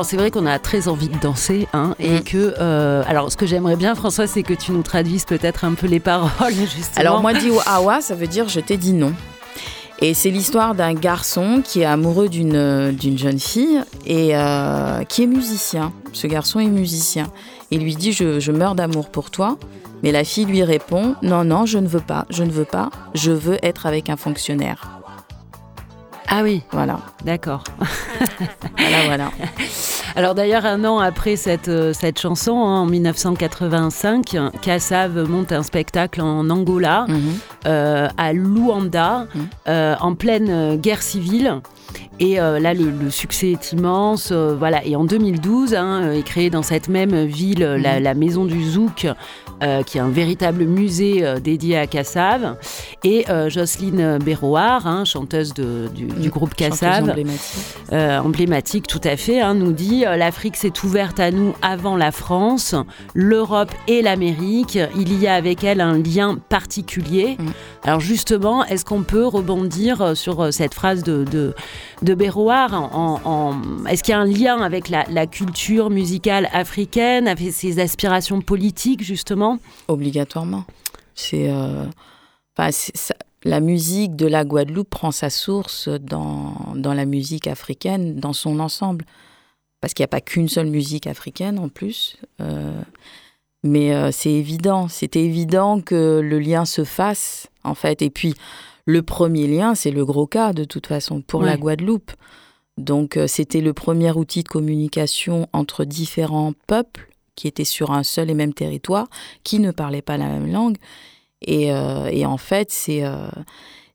Alors 0.05 0.11
c'est 0.11 0.19
vrai 0.19 0.31
qu'on 0.31 0.45
a 0.45 0.59
très 0.59 0.89
envie 0.89 1.09
de 1.09 1.19
danser, 1.19 1.67
hein, 1.73 1.95
et 1.99 2.17
mm. 2.17 2.25
que 2.25 2.55
euh, 2.61 3.03
alors 3.07 3.33
ce 3.33 3.39
que 3.39 3.47
j'aimerais 3.47 3.77
bien, 3.77 3.95
François, 3.95 4.27
c'est 4.27 4.43
que 4.43 4.53
tu 4.53 4.73
nous 4.73 4.83
traduises 4.83 5.25
peut-être 5.25 5.65
un 5.65 5.73
peu 5.73 5.87
les 5.87 5.99
paroles 5.99 6.53
justement. 6.53 6.97
Alors 6.97 7.23
moi, 7.23 7.33
dit 7.33 7.49
awa, 7.65 8.03
ça 8.03 8.15
veut 8.15 8.27
dire 8.27 8.47
je 8.47 8.61
t'ai 8.61 8.77
dit 8.77 8.93
non. 8.93 9.15
Et 10.01 10.13
c'est 10.13 10.29
l'histoire 10.29 10.75
d'un 10.75 10.93
garçon 10.93 11.63
qui 11.65 11.81
est 11.81 11.87
amoureux 11.87 12.29
d'une 12.29 12.91
d'une 12.91 13.17
jeune 13.17 13.39
fille 13.39 13.81
et 14.05 14.37
euh, 14.37 15.05
qui 15.05 15.23
est 15.23 15.27
musicien. 15.27 15.91
Ce 16.13 16.27
garçon 16.27 16.61
est 16.61 16.67
musicien. 16.67 17.29
Il 17.71 17.81
lui 17.81 17.97
dit 17.97 18.13
je, 18.13 18.41
je 18.41 18.53
meurs 18.53 18.75
d'amour 18.75 19.09
pour 19.09 19.31
toi. 19.31 19.57
Mais 20.03 20.13
la 20.13 20.25
fille 20.25 20.45
lui 20.45 20.63
répond 20.65 21.15
non 21.23 21.45
non 21.45 21.65
je 21.65 21.79
ne 21.79 21.89
veux 21.89 22.01
pas, 22.01 22.27
je 22.29 22.45
ne 22.45 22.51
veux 22.51 22.67
pas, 22.67 22.91
je 23.15 23.31
veux 23.31 23.57
être 23.63 23.87
avec 23.87 24.11
un 24.11 24.19
fonctionnaire. 24.19 25.01
Ah 26.29 26.43
oui, 26.43 26.63
voilà. 26.73 26.99
D'accord. 27.25 27.63
voilà, 28.77 29.05
voilà. 29.07 29.31
Alors 30.17 30.37
d'ailleurs, 30.37 30.65
un 30.65 30.85
an 30.85 31.01
après 31.01 31.35
cette, 31.35 31.67
euh, 31.69 31.93
cette 31.93 32.21
chanson, 32.21 32.53
hein, 32.53 32.81
en 32.83 32.87
1985, 32.87 34.37
Kassav 34.63 35.29
monte 35.29 35.51
un 35.51 35.65
spectacle 35.65 36.21
en 36.21 36.49
Angola, 36.51 37.07
mhm. 37.09 37.19
euh, 37.67 38.09
à 38.17 38.33
Luanda, 38.33 39.27
mhm. 39.35 39.49
euh, 39.69 39.95
en 40.01 40.15
pleine 40.15 40.77
guerre 40.77 41.03
civile. 41.03 41.61
Et 42.21 42.37
là, 42.37 42.75
le, 42.75 43.11
succès 43.11 43.53
est 43.53 43.73
immense. 43.73 44.33
voilà. 44.33 44.85
Et 44.85 44.97
en 44.97 45.05
2012, 45.05 45.75
hein, 45.75 46.13
est 46.13 46.23
créée 46.23 46.51
dans 46.51 46.63
cette 46.63 46.89
même 46.89 47.25
ville 47.25 47.61
la, 47.61 47.97
mhm. 47.97 48.03
la, 48.03 48.15
maison 48.15 48.45
du 48.45 48.65
Zouk, 48.65 49.07
euh, 49.63 49.83
qui 49.83 49.99
est 49.99 50.01
un 50.01 50.11
véritable 50.11 50.65
musée 50.65 51.25
euh, 51.25 51.39
dédié 51.39 51.79
à 51.79 51.87
Cassav, 51.87 52.57
et 53.05 53.25
euh, 53.31 53.49
Jocelyne 53.49 54.19
Béroard, 54.19 54.87
hein, 54.87 55.05
chanteuse 55.05 55.55
du, 55.55 56.29
groupe 56.29 56.55
Cassav, 56.55 57.09
emblématique. 57.09 57.93
emblématique. 57.93 58.87
tout 58.89 59.01
à 59.05 59.17
fait, 59.17 59.41
hein, 59.41 59.55
nous 59.55 59.73
dit 59.73 60.01
l'Afrique 60.01 60.57
s'est 60.57 60.73
ouverte 60.83 61.21
à 61.21 61.31
nous 61.31 61.55
avant 61.63 61.97
la 61.97 62.11
France, 62.11 62.75
l'Europe 63.15 63.71
et 63.87 64.03
l'Amérique. 64.03 64.79
Il 64.99 65.19
y 65.21 65.29
a 65.29 65.35
avec 65.35 65.63
elle 65.63 65.81
un 65.81 65.99
lien 65.99 66.37
particulier. 66.49 67.37
Mm. 67.39 67.47
Alors 67.85 68.01
justement, 68.01 68.65
est-ce 68.65 68.85
qu'on 68.85 69.03
peut 69.03 69.27
rebondir 69.27 70.17
sur 70.17 70.53
cette 70.53 70.75
phrase 70.75 71.05
de, 71.05 71.25
de, 71.25 71.55
de 72.03 72.15
en, 72.15 73.63
Est-ce 73.89 74.03
qu'il 74.03 74.13
y 74.13 74.15
a 74.15 74.21
un 74.21 74.27
lien 74.27 74.61
avec 74.61 74.89
la, 74.89 75.05
la 75.11 75.27
culture 75.27 75.91
musicale 75.91 76.49
africaine, 76.53 77.29
avec 77.29 77.53
ses 77.53 77.79
aspirations 77.81 78.41
politiques 78.41 79.03
justement? 79.03 79.59
Obligatoirement. 79.89 80.65
C'est, 81.15 81.51
euh, 81.51 81.85
la 83.45 83.61
musique 83.61 84.17
de 84.17 84.27
la 84.27 84.45
Guadeloupe 84.45 84.89
prend 84.89 85.13
sa 85.13 85.31
source 85.31 85.89
dans, 85.89 86.55
dans 86.75 86.95
la 86.95 87.05
musique 87.05 87.47
africaine, 87.47 88.17
dans 88.17 88.33
son 88.33 88.59
ensemble. 88.59 89.05
Parce 89.81 89.93
qu'il 89.93 90.03
n'y 90.03 90.07
a 90.07 90.09
pas 90.09 90.23
qu'une 90.23 90.49
seule 90.49 90.69
musique 90.69 91.07
africaine 91.07 91.59
en 91.59 91.69
plus. 91.69 92.17
Euh, 92.41 92.81
mais 93.63 93.95
euh, 93.95 94.11
c'est 94.13 94.31
évident, 94.31 94.89
c'était 94.89 95.23
évident 95.23 95.81
que 95.81 96.21
le 96.23 96.39
lien 96.39 96.65
se 96.65 96.85
fasse, 96.85 97.49
en 97.65 97.75
fait. 97.75 98.03
Et 98.03 98.11
puis, 98.11 98.35
le 98.85 99.03
premier 99.03 99.47
lien, 99.47 99.75
c'est 99.75 99.91
le 99.91 100.05
gros 100.05 100.27
cas, 100.27 100.53
de 100.53 100.65
toute 100.65 100.87
façon, 100.87 101.23
pour 101.23 101.43
la 101.43 101.57
Guadeloupe. 101.57 102.13
Donc 102.77 103.19
c'était 103.29 103.61
le 103.61 103.73
premier 103.73 104.11
outil 104.13 104.43
de 104.43 104.49
communication 104.49 105.49
entre 105.53 105.85
différents 105.85 106.53
peuples 106.67 107.09
qui 107.37 107.49
étaient 107.49 107.65
sur 107.65 107.93
un 107.93 108.03
seul 108.03 108.31
et 108.31 108.35
même 108.35 108.53
territoire, 108.53 109.09
qui 109.43 109.59
ne 109.59 109.71
parlaient 109.71 110.03
pas 110.03 110.17
la 110.17 110.27
même 110.27 110.53
langue. 110.53 110.77
Et, 111.41 111.69
et 111.69 112.27
en 112.27 112.37
fait, 112.37 112.71
c'est 112.71 113.05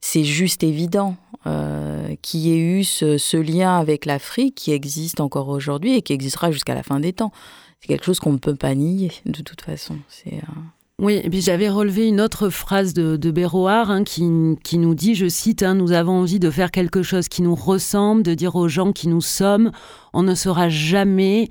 c'est 0.01 0.23
juste 0.23 0.63
évident 0.63 1.17
euh, 1.45 2.15
qu'il 2.21 2.41
y 2.41 2.51
ait 2.51 2.59
eu 2.59 2.83
ce, 2.83 3.37
lien 3.37 3.77
avec 3.77 4.05
l'Afrique 4.05 4.55
qui 4.55 4.71
existe 4.71 5.19
encore 5.19 5.49
aujourd'hui 5.49 5.95
et 5.95 6.01
qui 6.01 6.13
existera 6.13 6.51
jusqu'à 6.51 6.73
la 6.73 6.83
fin 6.83 6.99
des 6.99 7.13
temps. 7.13 7.31
C'est 7.79 7.87
quelque 7.87 8.05
chose 8.05 8.19
qu'on 8.19 8.33
ne 8.33 8.37
peut 8.37 8.55
pas 8.55 8.75
nier 8.75 9.11
de 9.25 9.41
toute 9.41 9.61
façon. 9.61 9.97
C'est 10.07 10.35
euh, 10.35 10.61
Oui, 11.01 11.21
et 11.23 11.29
puis 11.29 11.39
j'avais 11.39 11.69
relevé 11.69 12.09
une 12.09 12.19
autre 12.19 12.49
phrase 12.49 12.93
de, 12.93 13.15
de 13.15 13.31
Béroard 13.31 13.89
hein, 13.89 14.03
qui, 14.03 14.27
nous 14.27 14.95
dit, 14.95 15.15
je 15.15 15.29
cite, 15.29 15.63
hein, 15.63 15.73
Nous 15.73 15.93
avons 15.93 16.19
envie 16.19 16.39
de 16.39 16.49
faire 16.49 16.71
quelque 16.71 17.03
chose 17.03 17.29
qui 17.29 17.41
nous 17.41 17.55
ressemble, 17.55 18.21
de 18.21 18.33
dire 18.33 18.57
aux 18.57 18.67
gens 18.67 18.91
qui 18.91 19.07
nous 19.07 19.21
sommes, 19.21 19.71
on 20.11 20.23
ne 20.23 20.35
sera 20.35 20.67
jamais 20.67 21.47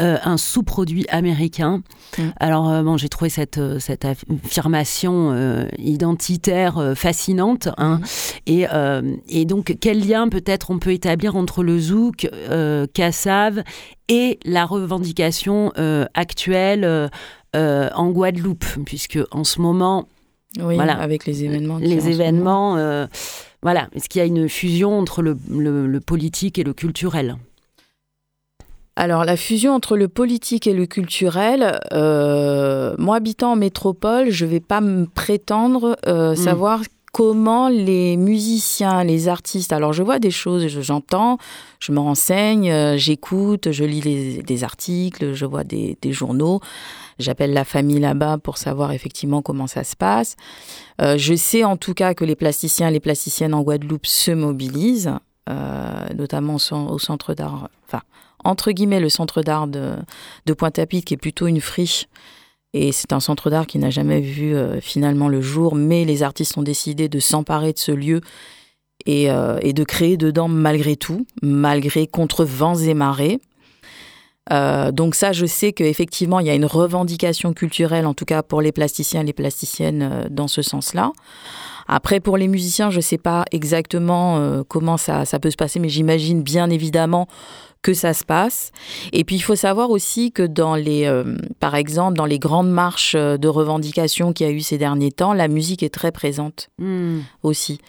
euh, 0.00 0.16
un 0.24 0.36
sous-produit 0.36 1.04
américain. 1.10 1.82
Mm. 2.16 2.22
Alors, 2.38 2.70
euh, 2.70 2.82
bon, 2.82 2.96
j'ai 2.96 3.08
trouvé 3.08 3.28
cette, 3.28 3.58
euh, 3.58 3.78
cette 3.78 4.04
affirmation 4.04 5.10
identitaire 5.78 6.92
fascinante. 6.96 7.68
Hein. 7.76 8.00
Mm. 8.48 9.16
Et, 9.28 9.44
donc, 9.44 9.76
quel 9.80 10.06
lien 10.06 10.28
peut-être 10.28 10.70
on 10.70 10.78
peut 10.78 10.92
établir 10.92 11.36
entre 11.36 11.62
le 11.62 11.78
zouk, 11.78 12.28
Kassav 12.94 13.62
et 14.08 14.38
la 14.44 14.64
revendication 14.64 15.72
actuelle 16.14 17.10
en 17.54 18.10
Guadeloupe, 18.10 18.64
puisque 18.86 19.18
en 19.30 19.44
ce 19.44 19.60
moment, 19.60 20.06
oui, 20.58 20.74
voilà, 20.74 20.94
avec 20.94 21.26
les 21.26 21.44
événements. 21.44 21.78
Les 21.78 22.08
événements, 22.08 23.06
voilà. 23.62 23.88
Est-ce 23.94 24.08
qu'il 24.08 24.20
y 24.20 24.22
a 24.22 24.26
une 24.26 24.48
fusion 24.48 24.98
entre 24.98 25.22
le 25.22 25.98
politique 26.00 26.58
et 26.58 26.64
le 26.64 26.72
culturel? 26.72 27.36
Alors 29.00 29.24
la 29.24 29.38
fusion 29.38 29.72
entre 29.72 29.96
le 29.96 30.08
politique 30.08 30.66
et 30.66 30.74
le 30.74 30.84
culturel, 30.84 31.80
euh, 31.94 32.94
moi 32.98 33.16
habitant 33.16 33.52
en 33.52 33.56
métropole, 33.56 34.28
je 34.28 34.44
ne 34.44 34.50
vais 34.50 34.60
pas 34.60 34.82
me 34.82 35.06
prétendre 35.06 35.96
euh, 36.06 36.34
hmm. 36.34 36.36
savoir 36.36 36.82
comment 37.10 37.70
les 37.70 38.18
musiciens, 38.18 39.02
les 39.02 39.28
artistes, 39.28 39.72
alors 39.72 39.94
je 39.94 40.02
vois 40.02 40.18
des 40.18 40.30
choses, 40.30 40.68
j'entends, 40.82 41.38
je 41.78 41.92
me 41.92 41.98
renseigne, 41.98 42.70
euh, 42.70 42.98
j'écoute, 42.98 43.72
je 43.72 43.84
lis 43.84 44.42
des 44.42 44.64
articles, 44.64 45.32
je 45.32 45.46
vois 45.46 45.64
des, 45.64 45.96
journaux, 46.04 46.60
j'appelle 47.18 47.54
la 47.54 47.64
famille 47.64 48.00
là-bas 48.00 48.36
pour 48.36 48.58
savoir 48.58 48.92
effectivement 48.92 49.40
comment 49.40 49.66
ça 49.66 49.82
se 49.82 49.96
passe. 49.96 50.36
je 50.98 51.34
sais 51.36 51.64
en 51.64 51.78
tout 51.78 51.94
cas 51.94 52.12
que 52.12 52.26
les 52.26 52.36
plasticiens 52.36 52.88
et 52.88 52.92
les 52.92 53.00
plasticiennes 53.00 53.54
en 53.54 53.62
Guadeloupe 53.62 54.04
se 54.04 54.30
mobilisent, 54.30 55.14
notamment 56.14 56.56
au 56.56 56.98
centre 56.98 57.32
d'art, 57.32 57.70
enfin 57.88 58.02
entre 58.44 58.72
guillemets, 58.72 59.00
le 59.00 59.08
centre 59.08 59.42
d'art 59.42 59.66
de, 59.66 59.96
Pointe-à-Pitre, 60.56 61.06
qui 61.06 61.14
est 61.14 61.18
plutôt 61.18 61.46
une 61.46 61.60
friche. 61.60 62.06
Et 62.72 62.92
c'est 62.92 63.12
un 63.12 63.20
centre 63.20 63.50
d'art 63.50 63.66
qui 63.66 63.78
n'a 63.78 63.90
jamais 63.90 64.20
vu 64.20 64.54
euh, 64.54 64.80
finalement 64.80 65.28
le 65.28 65.40
jour, 65.40 65.74
mais 65.74 66.04
les 66.04 66.22
artistes 66.22 66.56
ont 66.56 66.62
décidé 66.62 67.08
de 67.08 67.18
s'emparer 67.18 67.72
de 67.72 67.78
ce 67.78 67.90
lieu 67.90 68.20
et, 69.06 69.30
euh, 69.30 69.58
de 69.60 69.84
créer 69.84 70.16
dedans 70.16 70.46
malgré 70.46 70.96
tout, 70.96 71.26
malgré 71.42 72.06
contre 72.06 72.44
vents 72.44 72.76
et 72.76 72.94
marées. 72.94 73.40
Euh, 74.52 74.90
donc 74.92 75.14
ça, 75.14 75.32
je 75.32 75.46
sais 75.46 75.72
qu'effectivement, 75.72 76.40
il 76.40 76.46
y 76.46 76.50
a 76.50 76.54
une 76.54 76.66
revendication 76.66 77.52
culturelle, 77.52 78.06
en 78.06 78.14
tout 78.14 78.24
cas 78.24 78.42
pour 78.42 78.60
les 78.60 78.72
plasticiens 78.72 79.20
et 79.20 79.24
les 79.24 79.32
plasticiennes, 79.32 80.28
dans 80.30 80.48
ce 80.48 80.62
sens-là. 80.62 81.12
Après, 81.88 82.20
pour 82.20 82.36
les 82.36 82.46
musiciens, 82.46 82.90
je 82.90 82.96
ne 82.96 83.02
sais 83.02 83.18
pas 83.18 83.44
exactement 83.50 84.62
comment 84.68 84.96
ça, 84.96 85.24
ça, 85.24 85.40
peut 85.40 85.50
se 85.50 85.56
passer, 85.56 85.80
mais 85.80 85.88
j'imagine 85.88 86.42
bien 86.42 86.70
évidemment 86.70 87.26
que 87.82 87.94
ça 87.94 88.12
se 88.12 88.24
passe. 88.24 88.72
Et 89.12 89.24
puis 89.24 89.36
il 89.36 89.40
faut 89.40 89.56
savoir 89.56 89.90
aussi 89.90 90.32
que 90.32 90.42
dans 90.42 90.74
les, 90.74 91.06
euh, 91.06 91.36
par 91.60 91.74
exemple, 91.74 92.16
dans 92.16 92.26
les 92.26 92.38
grandes 92.38 92.70
marches 92.70 93.14
euh, 93.14 93.36
de 93.36 93.48
revendication 93.48 94.32
qu'il 94.32 94.46
y 94.46 94.50
a 94.50 94.52
eu 94.52 94.60
ces 94.60 94.78
derniers 94.78 95.12
temps, 95.12 95.32
la 95.32 95.48
musique 95.48 95.82
est 95.82 95.94
très 95.94 96.12
présente 96.12 96.68
hmm. 96.78 97.20
aussi. 97.42 97.80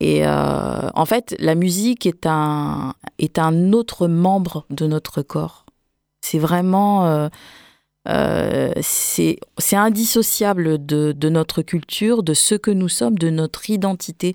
Et 0.00 0.26
euh, 0.26 0.88
en 0.94 1.06
fait, 1.06 1.34
la 1.38 1.54
musique 1.54 2.06
est 2.06 2.26
un, 2.26 2.94
est 3.18 3.38
un 3.38 3.72
autre 3.72 4.08
membre 4.08 4.66
de 4.70 4.86
notre 4.86 5.22
corps. 5.22 5.65
C'est 6.26 6.38
vraiment... 6.38 7.28
c'est 8.80 9.36
indissociable 9.72 10.84
de, 10.84 11.12
de, 11.12 11.28
notre 11.28 11.62
culture, 11.62 12.22
de 12.22 12.34
ce 12.34 12.54
que 12.54 12.70
nous 12.70 12.88
sommes, 12.88 13.18
de 13.18 13.30
notre 13.30 13.70
identité 13.70 14.34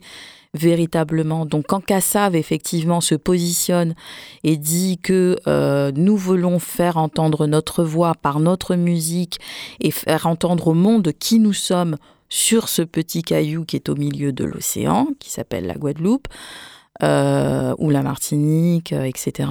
véritablement. 0.53 1.45
Donc 1.45 1.67
quand 1.67 1.83
Kassav 1.83 2.35
effectivement 2.35 3.01
se 3.01 3.15
positionne 3.15 3.95
et 4.43 4.57
dit 4.57 4.99
que 5.01 5.37
euh, 5.47 5.91
nous 5.95 6.17
voulons 6.17 6.59
faire 6.59 6.97
entendre 6.97 7.47
notre 7.47 7.83
voix 7.83 8.15
par 8.15 8.39
notre 8.39 8.75
musique 8.75 9.39
et 9.79 9.91
faire 9.91 10.27
entendre 10.27 10.69
au 10.69 10.73
monde 10.73 11.13
qui 11.17 11.39
nous 11.39 11.53
sommes 11.53 11.97
sur 12.29 12.69
ce 12.69 12.81
petit 12.81 13.23
caillou 13.23 13.65
qui 13.65 13.75
est 13.75 13.89
au 13.89 13.95
milieu 13.95 14.31
de 14.31 14.45
l'océan, 14.45 15.07
qui 15.19 15.29
s'appelle 15.29 15.67
la 15.67 15.75
Guadeloupe, 15.75 16.27
euh, 17.03 17.73
ou 17.77 17.89
la 17.89 18.03
Martinique, 18.03 18.93
euh, 18.93 19.03
etc. 19.03 19.49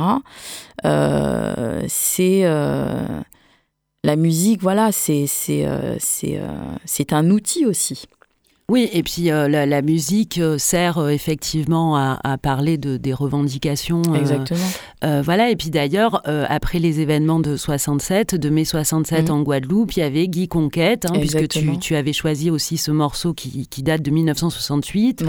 c'est 1.88 2.42
la 4.02 4.16
musique, 4.16 4.62
voilà, 4.62 4.92
c'est 4.92 5.26
un 7.12 7.30
outil 7.30 7.66
aussi. 7.66 8.06
Oui, 8.70 8.88
et 8.92 9.02
puis 9.02 9.32
euh, 9.32 9.48
la, 9.48 9.82
musique 9.82 10.38
euh, 10.38 10.56
sert 10.56 10.98
euh, 10.98 11.08
effectivement 11.08 11.96
à, 11.96 12.38
parler 12.40 12.78
de, 12.78 12.96
des 12.96 13.12
revendications. 13.12 14.02
Exactement. 14.14 14.60
voilà, 15.22 15.50
et 15.50 15.56
puis 15.56 15.70
d'ailleurs, 15.70 16.22
après 16.24 16.78
les 16.78 17.00
événements 17.00 17.40
de 17.40 17.56
67, 17.56 18.36
de 18.36 18.50
mai 18.50 18.64
67 18.64 19.28
mhm. 19.28 19.34
en 19.34 19.42
Guadeloupe, 19.42 19.96
il 19.96 20.00
y 20.00 20.02
avait 20.02 20.28
Guy 20.28 20.46
Conquête, 20.46 21.06
hein, 21.06 21.14
puisque 21.18 21.48
tu, 21.48 21.78
tu, 21.78 21.96
avais 21.96 22.12
choisi 22.12 22.50
aussi 22.50 22.76
ce 22.76 22.92
morceau 22.92 23.34
qui, 23.34 23.66
qui 23.66 23.82
date 23.82 24.02
de 24.02 24.10
1968, 24.10 25.24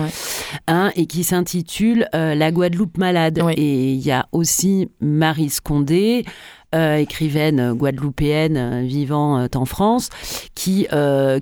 hein, 0.68 0.92
et 0.96 1.08
qui 1.08 1.24
s'intitule 1.24 2.08
La 2.14 2.52
Guadeloupe 2.52 2.98
malade. 2.98 3.42
Et 3.58 3.94
il 3.94 4.02
y 4.02 4.12
a 4.12 4.28
aussi 4.32 4.90
Marie 5.00 5.50
Scondé. 5.50 6.26
Euh, 6.74 6.96
écrivaine 6.96 7.74
guadeloupéenne 7.74 8.56
euh, 8.56 8.82
vivant 8.82 9.38
euh, 9.38 9.48
en 9.56 9.66
France, 9.66 10.08
qui, 10.56 10.88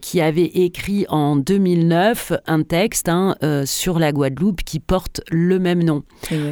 qui 0.01 0.21
avait 0.21 0.45
écrit 0.45 1.05
en 1.07 1.35
2009 1.35 2.33
un 2.47 2.63
texte 2.63 3.09
hein, 3.09 3.35
sur 3.65 3.99
la 3.99 4.11
Guadeloupe 4.11 4.63
qui 4.63 4.79
porte 4.79 5.21
le 5.29 5.59
même 5.59 5.83
nom. 5.83 6.03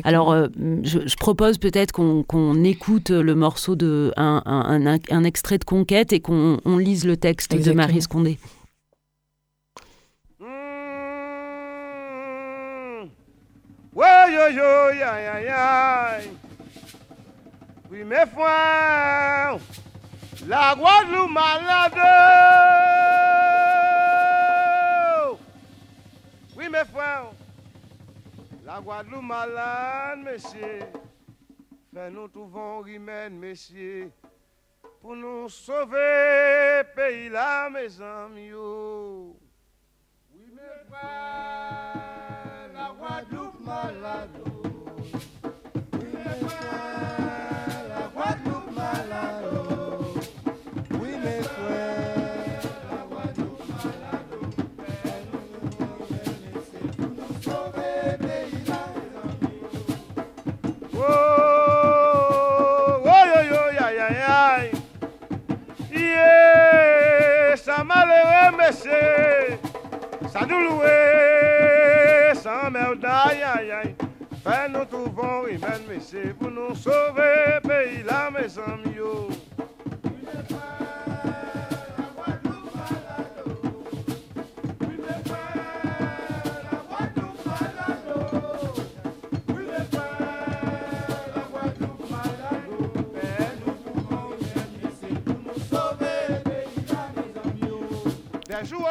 Alors, 0.04 0.36
je, 0.84 1.16
propose 1.16 1.58
peut-être 1.58 1.92
qu'on 1.92 2.63
écoute 2.63 3.10
le 3.10 3.36
morceau 3.36 3.76
de 3.76 4.13
un, 4.16 4.44
un, 4.46 5.00
un, 5.10 5.24
extrait 5.24 5.58
de 5.58 5.63
Conquête 5.63 6.13
et 6.13 6.20
qu'on 6.20 6.60
lise 6.78 7.06
le 7.06 7.18
texte 7.18 7.56
de 7.56 7.72
Marie 7.72 8.02
Scondé. 8.02 8.38
Mmh. 10.40 10.46
Oui, 13.96 14.06
mes 18.04 18.26
frères, 18.26 19.58
la 20.48 20.76
Guadeloupe 20.76 21.32
malade. 21.32 21.94
Oui, 26.56 26.70
mes 26.70 26.86
frères, 26.86 27.32
la 28.66 28.80
Guadeloupe 28.80 29.24
malade, 29.24 30.20
messieurs. 30.24 30.80
Fais 31.98 32.12
nous 32.12 32.28
trouvons 32.28 32.82
remède, 32.82 33.34
messieurs, 33.34 34.12
pour 35.02 35.16
nous 35.16 35.50
sauver, 35.50 36.84
pays 36.96 37.30
là, 37.30 37.70
mes 37.72 38.00
amis. 38.00 38.52
Oui, 38.54 40.46
mes 40.54 40.86
frères, 40.88 41.57
blese, 68.67 69.60
sa 70.32 70.43
nou 70.43 70.60
loue, 70.60 72.36
san 72.36 72.71
merday, 72.75 73.39
ay 73.47 73.71
ay, 73.71 73.89
fè 74.43 74.67
nou 74.71 74.84
trouvon, 74.91 75.47
imen 75.53 75.88
mese, 75.88 76.34
pou 76.39 76.51
nou 76.51 76.75
sove, 76.75 77.32
peyi 77.63 78.03
la 78.08 78.27
me 78.34 78.47
zanm 78.51 78.84
yo. 78.91 79.30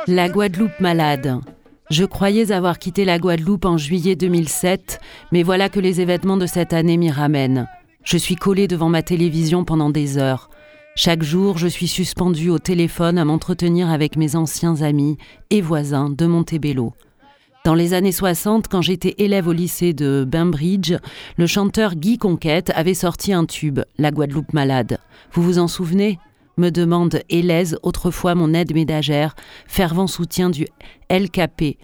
La 0.06 0.28
Guadeloupe 0.28 0.80
malade. 0.80 1.40
Je 1.90 2.04
croyais 2.04 2.52
avoir 2.52 2.78
quitté 2.78 3.04
la 3.04 3.18
Guadeloupe 3.18 3.64
en 3.64 3.76
juillet 3.76 4.16
2007, 4.16 5.00
mais 5.32 5.42
voilà 5.42 5.68
que 5.68 5.80
les 5.80 6.00
événements 6.00 6.36
de 6.36 6.46
cette 6.46 6.72
année 6.72 6.96
m'y 6.96 7.10
ramènent. 7.10 7.68
Je 8.02 8.16
suis 8.16 8.36
collée 8.36 8.68
devant 8.68 8.88
ma 8.88 9.02
télévision 9.02 9.64
pendant 9.64 9.90
des 9.90 10.18
heures. 10.18 10.50
Chaque 10.94 11.22
jour, 11.22 11.58
je 11.58 11.68
suis 11.68 11.88
suspendue 11.88 12.50
au 12.50 12.58
téléphone 12.58 13.18
à 13.18 13.24
m'entretenir 13.24 13.90
avec 13.90 14.16
mes 14.16 14.34
anciens 14.34 14.82
amis 14.82 15.18
et 15.50 15.60
voisins 15.60 16.10
de 16.10 16.26
Montebello. 16.26 16.94
Dans 17.64 17.74
les 17.74 17.94
années 17.94 18.12
60, 18.12 18.68
quand 18.68 18.80
j'étais 18.80 19.16
élève 19.18 19.48
au 19.48 19.52
lycée 19.52 19.92
de 19.92 20.24
Bainbridge, 20.26 20.94
le 21.36 21.46
chanteur 21.46 21.96
Guy 21.96 22.16
Conquête 22.16 22.70
avait 22.74 22.94
sorti 22.94 23.32
un 23.32 23.44
tube, 23.44 23.80
La 23.98 24.12
Guadeloupe 24.12 24.52
malade. 24.52 24.98
Vous 25.32 25.42
vous 25.42 25.58
en 25.58 25.68
souvenez? 25.68 26.18
Me 26.56 26.70
demande 26.70 27.20
Hélèse, 27.28 27.78
autrefois 27.82 28.34
mon 28.34 28.54
aide 28.54 28.74
ménagère, 28.74 29.34
fervent 29.66 30.06
soutien 30.06 30.50
du 30.50 30.66
LKP. 31.10 31.78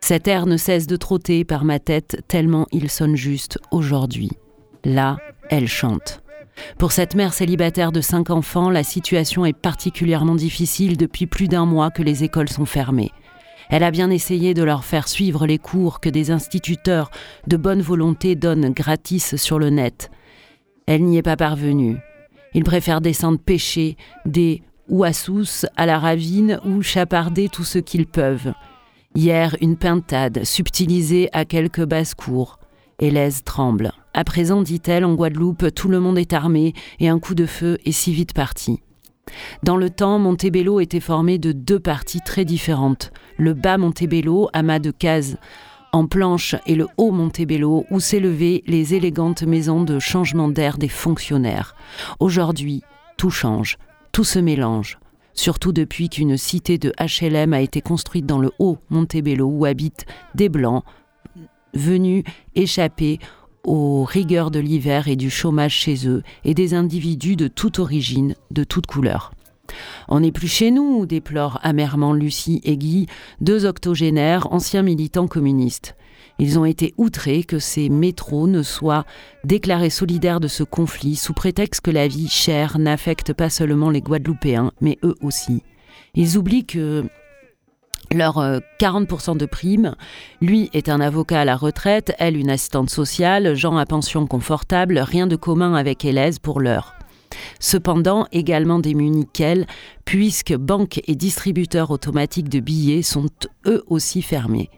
Cet 0.00 0.28
air 0.28 0.46
ne 0.46 0.56
cesse 0.56 0.86
de 0.86 0.96
trotter 0.96 1.44
par 1.44 1.64
ma 1.64 1.78
tête 1.78 2.22
tellement 2.28 2.66
il 2.72 2.90
sonne 2.90 3.16
juste 3.16 3.58
aujourd'hui. 3.70 4.30
Là, 4.84 5.16
elle 5.50 5.68
chante. 5.68 6.22
Pour 6.78 6.92
cette 6.92 7.14
mère 7.14 7.34
célibataire 7.34 7.92
de 7.92 8.00
cinq 8.00 8.30
enfants, 8.30 8.70
la 8.70 8.82
situation 8.82 9.44
est 9.44 9.56
particulièrement 9.56 10.34
difficile 10.34 10.96
depuis 10.96 11.26
plus 11.26 11.48
d'un 11.48 11.66
mois 11.66 11.90
que 11.90 12.02
les 12.02 12.24
écoles 12.24 12.48
sont 12.48 12.64
fermées. 12.64 13.10
Elle 13.68 13.82
a 13.82 13.90
bien 13.90 14.10
essayé 14.10 14.54
de 14.54 14.62
leur 14.62 14.84
faire 14.84 15.08
suivre 15.08 15.46
les 15.46 15.58
cours 15.58 16.00
que 16.00 16.08
des 16.08 16.30
instituteurs 16.30 17.10
de 17.46 17.56
bonne 17.56 17.82
volonté 17.82 18.36
donnent 18.36 18.72
gratis 18.72 19.36
sur 19.36 19.58
le 19.58 19.70
net. 19.70 20.10
Elle 20.86 21.04
n'y 21.04 21.18
est 21.18 21.22
pas 21.22 21.36
parvenue. 21.36 21.98
Ils 22.54 22.64
préfèrent 22.64 23.00
descendre 23.00 23.38
pêcher 23.38 23.96
des 24.24 24.62
ouassous 24.88 25.66
à 25.76 25.86
la 25.86 25.98
ravine 25.98 26.60
ou 26.64 26.82
chaparder 26.82 27.48
tout 27.48 27.64
ce 27.64 27.78
qu'ils 27.78 28.06
peuvent. 28.06 28.52
Hier, 29.14 29.56
une 29.60 29.76
pintade, 29.76 30.44
subtilisée 30.44 31.28
à 31.32 31.44
quelques 31.44 31.84
basses-cours. 31.84 32.58
Hélèse 32.98 33.42
tremble. 33.44 33.92
À 34.14 34.24
présent, 34.24 34.62
dit-elle, 34.62 35.04
en 35.04 35.14
Guadeloupe, 35.14 35.74
tout 35.74 35.88
le 35.88 36.00
monde 36.00 36.18
est 36.18 36.32
armé 36.32 36.72
et 37.00 37.08
un 37.08 37.18
coup 37.18 37.34
de 37.34 37.46
feu 37.46 37.78
est 37.84 37.92
si 37.92 38.12
vite 38.12 38.32
parti. 38.32 38.80
Dans 39.62 39.76
le 39.76 39.90
temps, 39.90 40.18
Montebello 40.18 40.80
était 40.80 41.00
formé 41.00 41.38
de 41.38 41.52
deux 41.52 41.80
parties 41.80 42.20
très 42.20 42.44
différentes. 42.44 43.12
Le 43.36 43.54
bas 43.54 43.76
Montebello, 43.76 44.48
amas 44.52 44.78
de 44.78 44.90
cases 44.90 45.36
en 45.96 46.06
planche 46.06 46.54
et 46.66 46.74
le 46.74 46.88
haut 46.98 47.10
Montebello 47.10 47.86
où 47.90 48.00
s'élevaient 48.00 48.62
les 48.66 48.92
élégantes 48.92 49.44
maisons 49.44 49.82
de 49.82 49.98
changement 49.98 50.48
d'air 50.48 50.76
des 50.76 50.88
fonctionnaires. 50.88 51.74
Aujourd'hui, 52.20 52.82
tout 53.16 53.30
change, 53.30 53.78
tout 54.12 54.22
se 54.22 54.38
mélange, 54.38 54.98
surtout 55.32 55.72
depuis 55.72 56.10
qu'une 56.10 56.36
cité 56.36 56.76
de 56.76 56.92
HLM 57.00 57.54
a 57.54 57.62
été 57.62 57.80
construite 57.80 58.26
dans 58.26 58.38
le 58.38 58.52
haut 58.58 58.76
Montebello 58.90 59.46
où 59.46 59.64
habitent 59.64 60.04
des 60.34 60.50
blancs 60.50 60.84
venus 61.72 62.24
échapper 62.54 63.18
aux 63.64 64.04
rigueurs 64.04 64.50
de 64.50 64.60
l'hiver 64.60 65.08
et 65.08 65.16
du 65.16 65.30
chômage 65.30 65.74
chez 65.74 66.06
eux, 66.06 66.22
et 66.44 66.52
des 66.52 66.74
individus 66.74 67.36
de 67.36 67.48
toute 67.48 67.78
origine, 67.78 68.34
de 68.50 68.64
toute 68.64 68.86
couleur. 68.86 69.32
On 70.08 70.20
n'est 70.20 70.32
plus 70.32 70.48
chez 70.48 70.70
nous, 70.70 71.06
déplorent 71.06 71.60
amèrement 71.62 72.12
Lucie 72.12 72.60
et 72.64 72.76
Guy, 72.76 73.06
deux 73.40 73.66
octogénaires, 73.66 74.52
anciens 74.52 74.82
militants 74.82 75.28
communistes. 75.28 75.96
Ils 76.38 76.58
ont 76.58 76.64
été 76.64 76.92
outrés 76.98 77.44
que 77.44 77.58
ces 77.58 77.88
métros 77.88 78.46
ne 78.46 78.62
soient 78.62 79.06
déclarés 79.44 79.90
solidaires 79.90 80.40
de 80.40 80.48
ce 80.48 80.62
conflit 80.62 81.16
sous 81.16 81.32
prétexte 81.32 81.80
que 81.80 81.90
la 81.90 82.08
vie 82.08 82.28
chère 82.28 82.78
n'affecte 82.78 83.32
pas 83.32 83.48
seulement 83.48 83.90
les 83.90 84.02
Guadeloupéens, 84.02 84.72
mais 84.80 84.98
eux 85.02 85.14
aussi. 85.22 85.62
Ils 86.14 86.36
oublient 86.36 86.66
que 86.66 87.04
leur 88.12 88.36
40% 88.80 89.30
euh, 89.30 89.34
de 89.34 89.46
prime, 89.46 89.94
lui 90.40 90.70
est 90.72 90.88
un 90.88 91.00
avocat 91.00 91.40
à 91.40 91.44
la 91.44 91.56
retraite, 91.56 92.14
elle 92.18 92.36
une 92.36 92.50
assistante 92.50 92.90
sociale, 92.90 93.54
Jean 93.54 93.76
à 93.76 93.86
pension 93.86 94.26
confortable, 94.26 94.98
rien 94.98 95.26
de 95.26 95.36
commun 95.36 95.74
avec 95.74 96.04
Hélèse 96.04 96.38
pour 96.38 96.60
l'heure. 96.60 96.95
Cependant, 97.60 98.26
également 98.32 98.78
démunis 98.78 99.26
qu'elle, 99.32 99.66
puisque 100.04 100.54
banques 100.54 101.00
et 101.06 101.14
distributeurs 101.14 101.90
automatiques 101.90 102.48
de 102.48 102.60
billets 102.60 103.02
sont 103.02 103.28
eux 103.66 103.84
aussi 103.88 104.22
fermés. 104.22 104.70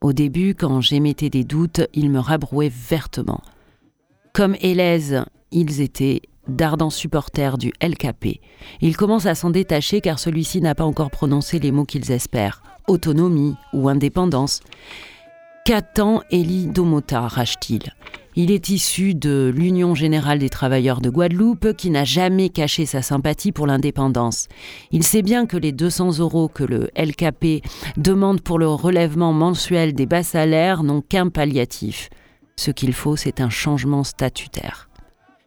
Au 0.00 0.12
début, 0.12 0.54
quand 0.54 0.80
j'émettais 0.80 1.30
des 1.30 1.44
doutes, 1.44 1.82
ils 1.92 2.10
me 2.10 2.18
rabrouaient 2.18 2.72
vertement. 2.72 3.42
Comme 4.32 4.56
Hélèse, 4.60 5.24
ils 5.50 5.80
étaient 5.80 6.22
d'ardents 6.48 6.90
supporters 6.90 7.58
du 7.58 7.72
LKP. 7.82 8.40
Ils 8.80 8.96
commencent 8.96 9.26
à 9.26 9.34
s'en 9.34 9.50
détacher 9.50 10.00
car 10.00 10.18
celui-ci 10.18 10.60
n'a 10.60 10.74
pas 10.74 10.84
encore 10.84 11.10
prononcé 11.10 11.58
les 11.58 11.70
mots 11.70 11.84
qu'ils 11.84 12.10
espèrent 12.10 12.62
autonomie 12.90 13.54
ou 13.72 13.88
indépendance? 13.88 14.60
Qu'attend 15.64 16.22
Elie 16.32 16.66
Domota, 16.66 17.28
rage-t-il 17.28 17.82
il 18.36 18.50
est 18.50 18.68
issu 18.68 19.14
de 19.14 19.52
l'Union 19.54 19.94
générale 19.94 20.38
des 20.38 20.48
travailleurs 20.48 21.00
de 21.00 21.10
Guadeloupe 21.10 21.74
qui 21.76 21.90
n'a 21.90 22.04
jamais 22.04 22.48
caché 22.48 22.86
sa 22.86 23.02
sympathie 23.02 23.52
pour 23.52 23.66
l'indépendance. 23.66 24.46
Il 24.92 25.02
sait 25.02 25.22
bien 25.22 25.46
que 25.46 25.56
les 25.56 25.72
200 25.72 26.18
euros 26.18 26.48
que 26.48 26.64
le 26.64 26.90
LKP 26.96 27.64
demande 27.96 28.40
pour 28.40 28.58
le 28.58 28.68
relèvement 28.68 29.32
mensuel 29.32 29.94
des 29.94 30.06
bas 30.06 30.22
salaires 30.22 30.82
n'ont 30.82 31.00
qu'un 31.00 31.28
palliatif. 31.28 32.08
Ce 32.56 32.70
qu'il 32.70 32.92
faut, 32.92 33.16
c'est 33.16 33.40
un 33.40 33.50
changement 33.50 34.04
statutaire. 34.04 34.90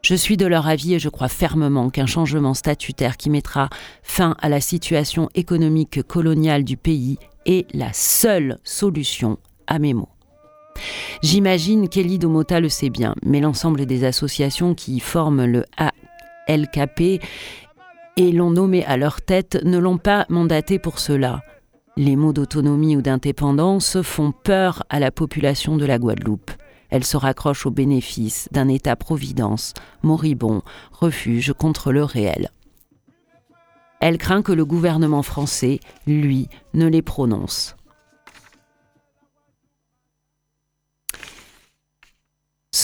Je 0.02 0.16
suis 0.16 0.36
de 0.36 0.46
leur 0.46 0.68
avis 0.68 0.96
et 0.96 1.00
je 1.00 1.08
crois 1.08 1.30
fermement 1.30 1.90
qu'un 1.90 2.06
changement 2.06 2.54
statutaire 2.54 3.16
qui 3.16 3.30
mettra 3.30 3.70
fin 4.04 4.36
à 4.42 4.50
la 4.50 4.60
situation 4.60 5.30
économique 5.34 6.04
coloniale 6.04 6.66
du 6.66 6.76
pays 6.76 7.18
est 7.46 7.74
la 7.74 7.94
seule 7.94 8.58
solution 8.64 9.38
à 9.68 9.80
mes 9.80 9.94
mots. 9.94 10.13
J'imagine 11.22 11.90
qu'Elie 11.90 12.20
Domota 12.20 12.60
le 12.60 12.70
sait 12.70 12.90
bien, 12.90 13.16
mais 13.24 13.40
l'ensemble 13.40 13.86
des 13.86 14.04
associations 14.04 14.76
qui 14.76 15.00
forment 15.00 15.46
le 15.46 15.66
ALKP 16.48 17.22
et 18.18 18.32
l'ont 18.32 18.52
nommé 18.52 18.84
à 18.86 18.98
leur 18.98 19.22
tête 19.22 19.60
ne 19.64 19.78
l'ont 19.78 19.98
pas 19.98 20.26
mandaté 20.30 20.80
pour 20.80 21.00
cela. 21.00 21.42
Les 21.96 22.16
mots 22.16 22.34
d'autonomie 22.34 22.96
ou 22.96 23.02
d'indépendance 23.02 24.02
font 24.02 24.32
peur 24.32 24.84
à 24.90 25.00
la 25.00 25.12
population 25.12 25.78
de 25.78 25.86
la 25.86 26.00
Guadeloupe. 26.00 26.52
Elle 26.90 27.04
se 27.04 27.18
raccroche 27.18 27.66
aux 27.66 27.72
bénéfices 27.72 28.50
d'un 28.52 28.68
État-providence, 28.68 29.74
moribond, 30.04 30.62
refuge 30.92 31.54
contre 31.54 31.92
le 31.92 32.04
réel. 32.04 32.52
Elle 34.00 34.18
craint 34.18 34.42
que 34.42 34.52
le 34.52 34.66
gouvernement 34.66 35.24
français, 35.24 35.80
lui, 36.06 36.50
ne 36.74 36.88
les 36.88 37.02
prononce. 37.02 37.76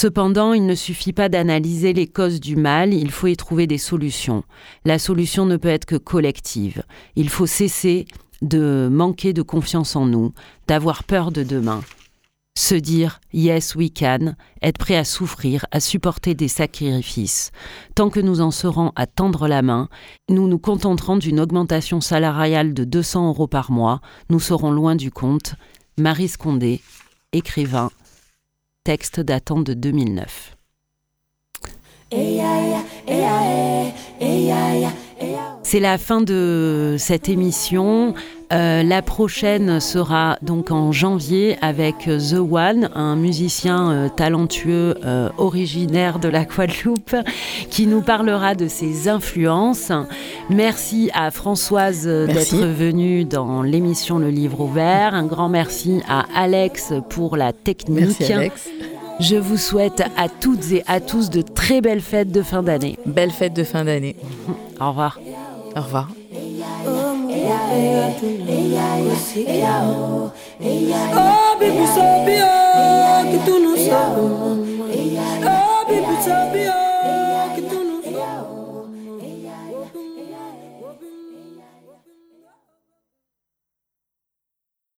Cependant, 0.02 0.54
il 0.54 0.66
ne 0.66 0.76
suffit 0.76 1.12
pas 1.12 1.28
d'analyser 1.28 1.92
les 1.92 2.08
causes 2.08 2.40
du 2.40 2.56
mal, 2.56 2.94
il 2.94 3.12
faut 3.12 3.28
y 3.28 3.36
trouver 3.36 3.68
des 3.68 3.78
solutions. 3.78 4.46
La 4.86 4.98
solution 4.98 5.46
ne 5.46 5.58
peut 5.58 5.68
être 5.68 5.84
que 5.84 5.98
collective. 5.98 6.84
Il 7.18 7.28
faut 7.28 7.46
cesser 7.46 8.06
de 8.42 8.88
manquer 8.90 9.34
de 9.34 9.42
confiance 9.42 9.98
en 9.98 10.06
nous, 10.06 10.32
d'avoir 10.68 11.04
peur 11.04 11.34
de 11.34 11.44
demain 11.44 11.82
se 12.58 12.76
dire 12.76 13.20
yes 13.34 13.76
we 13.76 13.90
can, 13.94 14.36
être 14.62 14.78
prêt 14.78 14.96
à 14.96 15.04
souffrir, 15.04 15.66
à 15.72 15.82
supporter 15.82 16.34
des 16.34 16.48
sacrifices. 16.48 17.52
Tant 17.94 18.10
que 18.10 18.22
nous 18.22 18.40
en 18.40 18.52
serons 18.52 18.94
à 18.96 19.06
tendre 19.06 19.50
la 19.50 19.62
main, 19.62 19.90
nous 20.30 20.48
nous 20.48 20.60
contenterons 20.60 21.18
d'une 21.18 21.42
augmentation 21.42 22.00
salariale 22.00 22.74
de 22.74 22.86
200 22.86 23.28
euros 23.28 23.48
par 23.48 23.70
mois, 23.70 24.00
nous 24.30 24.40
serons 24.40 24.72
loin 24.72 24.96
du 24.96 25.12
compte. 25.12 25.56
Marie 25.98 26.30
Scondé, 26.30 26.82
écrivain, 27.34 27.92
datant 29.22 29.62
de 29.62 29.74
2009. 29.74 30.58
C'est 35.64 35.80
la 35.80 35.98
fin 36.00 36.22
de 36.22 36.96
cette 36.98 37.30
émission. 37.30 38.16
Euh, 38.52 38.82
la 38.82 39.04
prochaine 39.04 39.80
sera 39.80 40.38
donc 40.42 40.72
en 40.72 40.92
janvier 40.92 41.58
avec 41.62 42.06
The 42.06 42.40
One, 42.40 42.90
un 42.96 43.16
musicien 43.16 43.92
euh, 43.92 44.10
talentueux 44.10 44.96
euh, 45.06 45.30
originaire 45.38 46.18
de 46.18 46.30
la 46.30 46.46
Guadeloupe 46.46 47.16
qui 47.70 47.86
nous 47.86 48.02
parlera 48.02 48.56
de 48.56 48.68
ses 48.68 49.08
influences. 49.08 49.92
Merci 50.50 51.12
à 51.14 51.30
Françoise 51.30 52.06
d'être 52.06 52.56
venue 52.56 53.24
dans 53.24 53.62
l'émission 53.62 54.18
Le 54.18 54.30
Livre 54.30 54.62
ouvert. 54.62 55.14
Un 55.14 55.26
grand 55.26 55.50
merci 55.50 56.02
à 56.08 56.26
Alex 56.36 56.94
pour 57.10 57.38
la 57.38 57.54
technique. 57.54 58.20
Merci 58.20 58.34
Alex. 58.34 58.70
Je 59.20 59.36
vous 59.36 59.58
souhaite 59.58 60.02
à 60.18 60.30
toutes 60.30 60.72
et 60.72 60.84
à 60.88 61.02
tous 61.02 61.30
de 61.30 61.42
très 61.42 61.82
belles 61.82 62.02
fêtes 62.02 62.32
de 62.32 62.42
fin 62.42 62.64
d'année. 62.64 62.98
Belles 63.06 63.32
fêtes 63.32 63.54
de 63.54 63.64
fin 63.64 63.84
d'année. 63.84 64.16
Au 64.80 64.90
revoir. 64.90 65.20
Au 65.76 65.82
revoir. 65.82 66.10
Oh, 71.16 71.56
people 71.60 71.88
so 71.88 72.26
be 72.26 72.36
oh, 72.42 73.24
kitunu 73.32 73.74
so. 73.78 74.02
Oh, 75.46 75.86
people 75.88 76.18
so 76.24 76.54
be 76.54 76.68
oh. 76.68 76.89